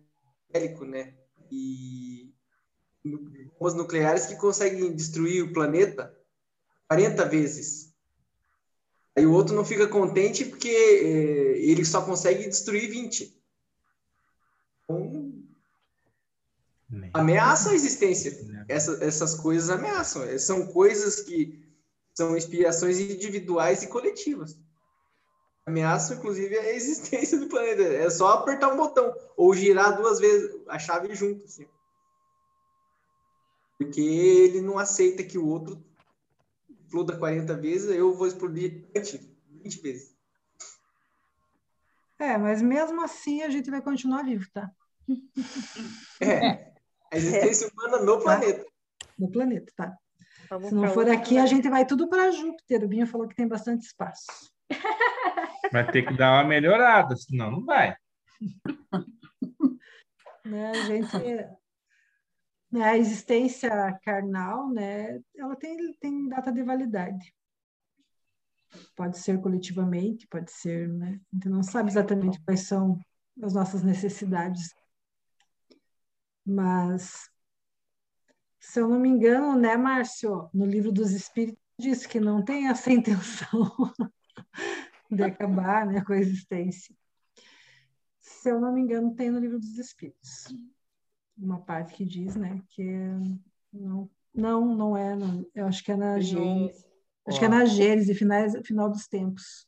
[0.53, 1.15] bélico, né?
[1.53, 2.33] E
[3.05, 6.15] bombas nucleares que conseguem destruir o planeta
[6.91, 7.95] 40 vezes.
[9.17, 13.41] Aí o outro não fica contente porque é, ele só consegue destruir 20.
[14.83, 15.33] Então,
[17.15, 18.37] ameaça a existência.
[18.69, 20.25] Essa, essas coisas ameaçam.
[20.25, 21.65] É, são coisas que
[22.13, 24.59] são inspirações individuais e coletivas.
[25.65, 27.83] Ameaçam, inclusive, a existência do planeta.
[27.83, 31.45] É só apertar um botão ou girar duas vezes a chave junto.
[31.45, 31.69] Assim.
[33.79, 35.81] Porque ele não aceita que o outro
[36.91, 40.19] exploda 40 vezes, eu vou explodir 20, 20 vezes.
[42.19, 44.69] É, mas mesmo assim a gente vai continuar vivo, tá?
[46.21, 46.73] É,
[47.13, 47.71] a existência é.
[47.71, 48.23] humana no tá?
[48.23, 48.67] planeta.
[49.17, 49.97] No planeta, tá.
[50.51, 52.85] Vamos Se não for aqui, a gente vai tudo para Júpiter.
[52.85, 54.27] O Binho falou que tem bastante espaço.
[55.73, 57.95] Vai ter que dar uma melhorada, senão não vai.
[60.45, 61.17] né, a gente
[62.71, 63.71] né, a existência
[64.05, 67.35] carnal, né, ela tem, tem data de validade.
[68.95, 71.21] Pode ser coletivamente, pode ser, né?
[71.33, 73.01] A gente não sabe exatamente quais são
[73.43, 74.73] as nossas necessidades.
[76.47, 77.29] Mas,
[78.61, 82.69] se eu não me engano, né, Márcio, no livro dos Espíritos diz que não tem
[82.69, 83.73] essa intenção
[85.11, 86.95] de acabar né, com a existência.
[88.21, 90.47] Se eu não me engano, tem no livro dos Espíritos
[91.41, 92.85] uma parte que diz, né, que
[93.73, 96.87] não, não, não é, não, eu acho que é na Gênesis.
[97.27, 99.67] Acho que é na Gênesis, finais, final dos tempos.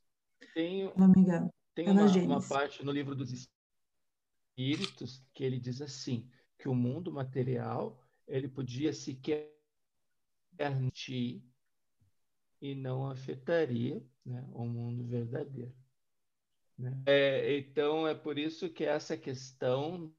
[0.55, 1.53] Tem, não me engano.
[1.75, 6.75] Tem é uma, uma parte no livro dos Espíritos que ele diz assim, que o
[6.75, 9.53] mundo material ele podia sequer
[10.53, 11.43] garantir
[12.61, 15.75] e não afetaria né, o mundo verdadeiro.
[16.79, 17.03] Né?
[17.07, 20.13] É, então, é por isso que essa questão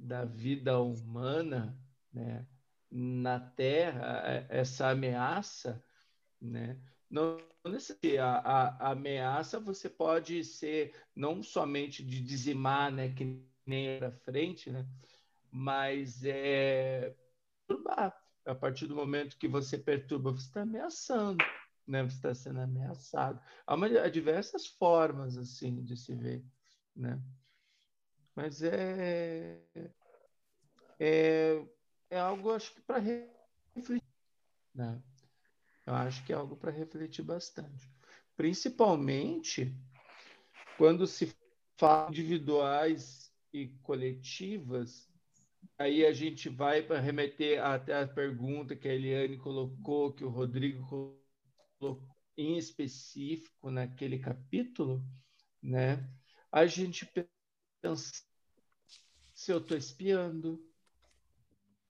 [0.00, 1.78] da, da vida humana
[2.12, 2.46] né,
[2.90, 5.82] na Terra, é, essa ameaça,
[6.40, 13.44] né, não necessariamente a, a, ameaça você pode ser não somente de dizimar, né, que
[13.66, 14.86] nem era frente, né,
[15.50, 17.14] mas é
[17.70, 18.16] perturbar.
[18.44, 21.44] A partir do momento que você perturba, você está ameaçando,
[21.86, 22.02] né?
[22.02, 23.40] Você está sendo ameaçado.
[23.66, 26.44] Há, uma, há diversas formas assim de se ver,
[26.96, 27.22] né?
[28.34, 29.60] Mas é,
[30.98, 31.64] é,
[32.10, 34.02] é algo, acho que, para refletir.
[34.74, 35.02] Né?
[35.86, 37.90] Eu acho que é algo para refletir bastante.
[38.36, 39.74] Principalmente
[40.76, 41.34] quando se
[41.76, 45.10] fala individuais e coletivas,
[45.76, 50.28] aí a gente vai para remeter até a pergunta que a Eliane colocou, que o
[50.28, 55.04] Rodrigo colocou em específico naquele capítulo,
[55.62, 56.08] né?
[56.50, 57.04] A gente
[57.80, 58.12] pensa
[59.34, 60.62] se eu estou espiando,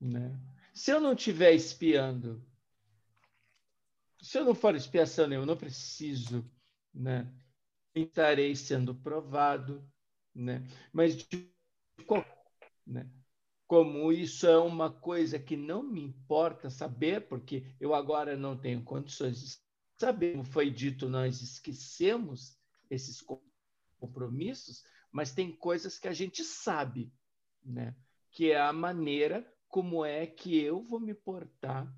[0.01, 0.39] né?
[0.73, 2.45] Se eu não estiver espiando,
[4.23, 6.49] se eu não for expiação eu não preciso,
[6.95, 7.33] né?
[7.95, 9.85] Estarei sendo provado,
[10.35, 10.65] né?
[10.93, 11.51] Mas de,
[12.87, 13.11] né?
[13.67, 18.83] como isso é uma coisa que não me importa saber, porque eu agora não tenho
[18.83, 19.59] condições de
[19.97, 22.59] saber, como foi dito, nós esquecemos
[22.91, 23.25] esses
[24.01, 27.13] compromissos, mas tem coisas que a gente sabe
[27.65, 27.95] né?
[28.31, 31.93] Que é a maneira como é que eu vou me portar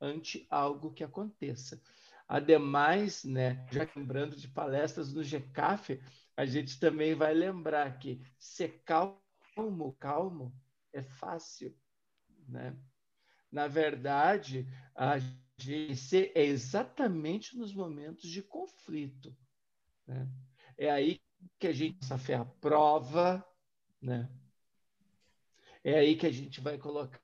[0.00, 1.80] ante algo que aconteça.
[2.26, 6.00] Ademais, né, já lembrando de palestras no GCAF,
[6.36, 10.54] a gente também vai lembrar que ser calmo, calmo
[10.92, 11.76] é fácil,
[12.48, 12.76] né?
[13.50, 15.18] na verdade, a
[15.58, 19.36] gente é exatamente nos momentos de conflito.
[20.06, 20.28] Né?
[20.78, 21.20] É aí
[21.58, 23.46] que a gente, essa fé à prova,
[24.00, 24.30] né?
[25.84, 27.20] É aí que a gente vai colocar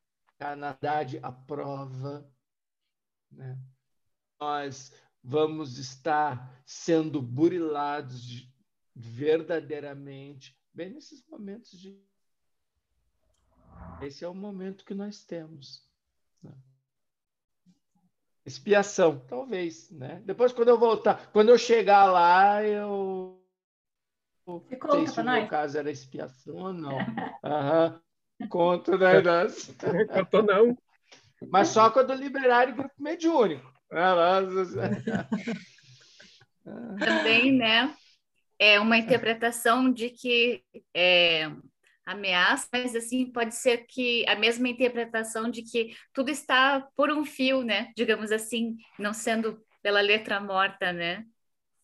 [0.57, 2.31] na verdade a prova,
[3.31, 3.59] né?
[4.41, 4.93] Nós
[5.23, 8.53] vamos estar sendo burilados de,
[8.95, 12.01] verdadeiramente bem nesses momentos de
[14.01, 15.85] esse é o momento que nós temos.
[16.43, 16.53] Né?
[18.45, 20.23] Expiação, talvez, né?
[20.25, 23.38] Depois, quando eu voltar, quando eu chegar lá, eu
[24.49, 26.99] não sei se o meu caso era expiação ou não.
[27.45, 28.01] Aham.
[28.49, 29.75] Conto, né, Inácio?
[30.15, 30.79] Contou não.
[31.51, 33.71] Mas só quando liberarem o grupo mediúnico.
[36.99, 37.95] Também, né?
[38.59, 41.51] É uma interpretação de que é,
[42.05, 47.25] ameaça, mas assim pode ser que a mesma interpretação de que tudo está por um
[47.25, 47.93] fio, né?
[47.97, 51.25] Digamos assim, não sendo pela letra morta, né?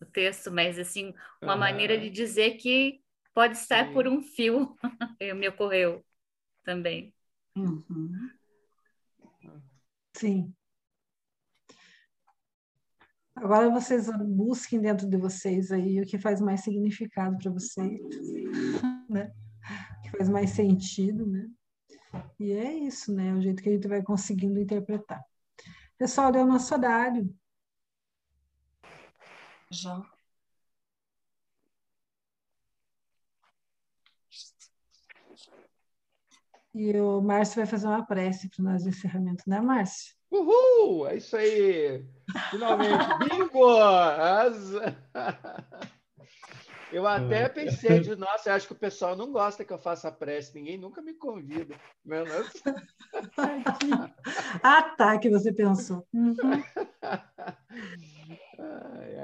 [0.05, 3.01] O texto, mas assim uma maneira de dizer que
[3.33, 3.93] pode estar Sim.
[3.95, 4.77] por um fio.
[5.37, 6.05] Me ocorreu
[6.63, 7.15] também.
[7.57, 8.31] Uhum.
[10.15, 10.55] Sim.
[13.35, 18.01] Agora vocês busquem dentro de vocês aí o que faz mais significado para vocês,
[19.09, 19.33] né?
[19.99, 21.49] O que faz mais sentido, né?
[22.39, 23.29] E é isso, né?
[23.29, 25.25] É o jeito que a gente vai conseguindo interpretar.
[25.99, 27.35] Pessoal, deu nosso horário.
[29.71, 30.03] Já.
[36.75, 40.15] E o Márcio vai fazer uma prece para nós de encerramento, né, Márcio?
[40.31, 41.07] Uhul!
[41.07, 42.05] É isso aí!
[42.51, 43.05] Finalmente!
[43.19, 43.79] Bingo!
[43.79, 44.73] As...
[46.95, 50.55] Eu até pensei de, nossa, acho que o pessoal não gosta que eu faça prece,
[50.55, 51.75] ninguém nunca me convida.
[52.05, 52.25] Meu
[54.63, 56.07] ah, tá, que você pensou.
[56.15, 56.37] Uhum.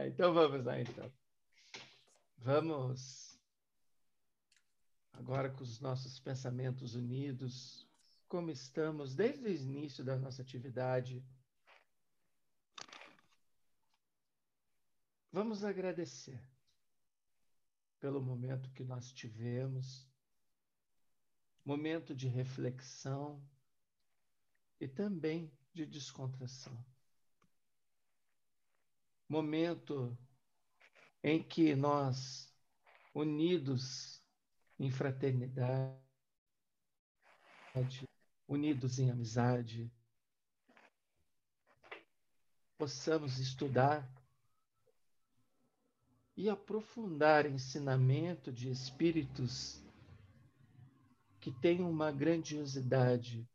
[0.06, 1.12] Então vamos lá, então.
[2.38, 3.38] Vamos
[5.12, 7.86] agora com os nossos pensamentos unidos,
[8.28, 11.24] como estamos desde o início da nossa atividade.
[15.32, 16.42] Vamos agradecer
[18.00, 20.08] pelo momento que nós tivemos,
[21.64, 23.46] momento de reflexão
[24.80, 26.84] e também de descontração.
[29.30, 30.18] Momento
[31.22, 32.52] em que nós,
[33.14, 34.20] unidos
[34.76, 35.96] em fraternidade,
[38.48, 39.88] unidos em amizade,
[42.76, 44.12] possamos estudar
[46.36, 49.80] e aprofundar ensinamento de espíritos
[51.38, 53.48] que têm uma grandiosidade,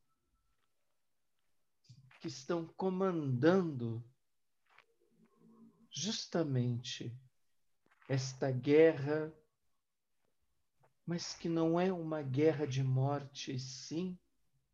[2.22, 4.02] que estão comandando
[5.96, 7.18] justamente
[8.08, 9.34] esta guerra,
[11.08, 14.18] mas que não é uma guerra de morte, sim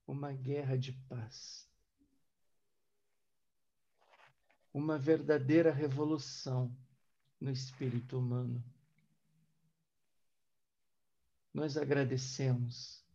[0.07, 1.69] uma guerra de paz.
[4.74, 6.76] Uma verdadeira revolução
[7.39, 8.63] no espírito humano.
[11.53, 13.05] Nós agradecemos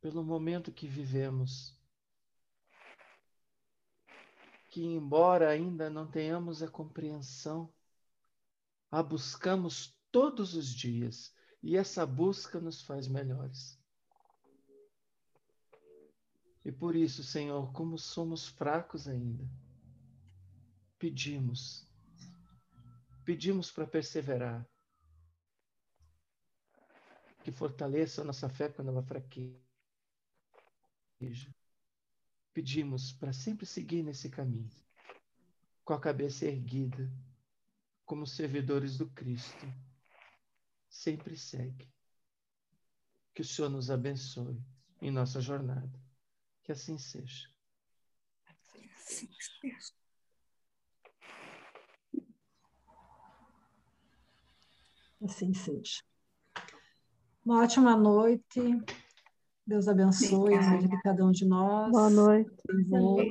[0.00, 1.76] pelo momento que vivemos,
[4.72, 7.70] que, embora ainda não tenhamos a compreensão,
[8.90, 11.30] a buscamos todos os dias
[11.62, 13.78] e essa busca nos faz melhores.
[16.64, 19.44] E por isso, Senhor, como somos fracos ainda,
[20.98, 21.86] pedimos,
[23.26, 24.66] pedimos para perseverar,
[27.44, 29.60] que fortaleça a nossa fé quando ela fraqueja.
[32.52, 34.70] Pedimos para sempre seguir nesse caminho,
[35.84, 37.10] com a cabeça erguida,
[38.04, 39.66] como servidores do Cristo.
[40.88, 41.90] Sempre segue.
[43.34, 44.62] Que o Senhor nos abençoe
[45.00, 45.98] em nossa jornada.
[46.62, 47.48] Que assim seja.
[48.46, 49.92] Assim seja.
[55.24, 56.02] Assim seja.
[57.44, 58.60] Uma ótima noite.
[59.66, 61.90] Deus abençoe a vida de cada um de nós.
[61.90, 62.50] Boa noite.
[62.68, 63.22] Envolva,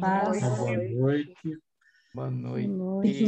[0.00, 0.40] paz.
[0.40, 1.58] Boa noite.
[2.14, 2.68] Boa noite.
[2.68, 3.24] Boa noite.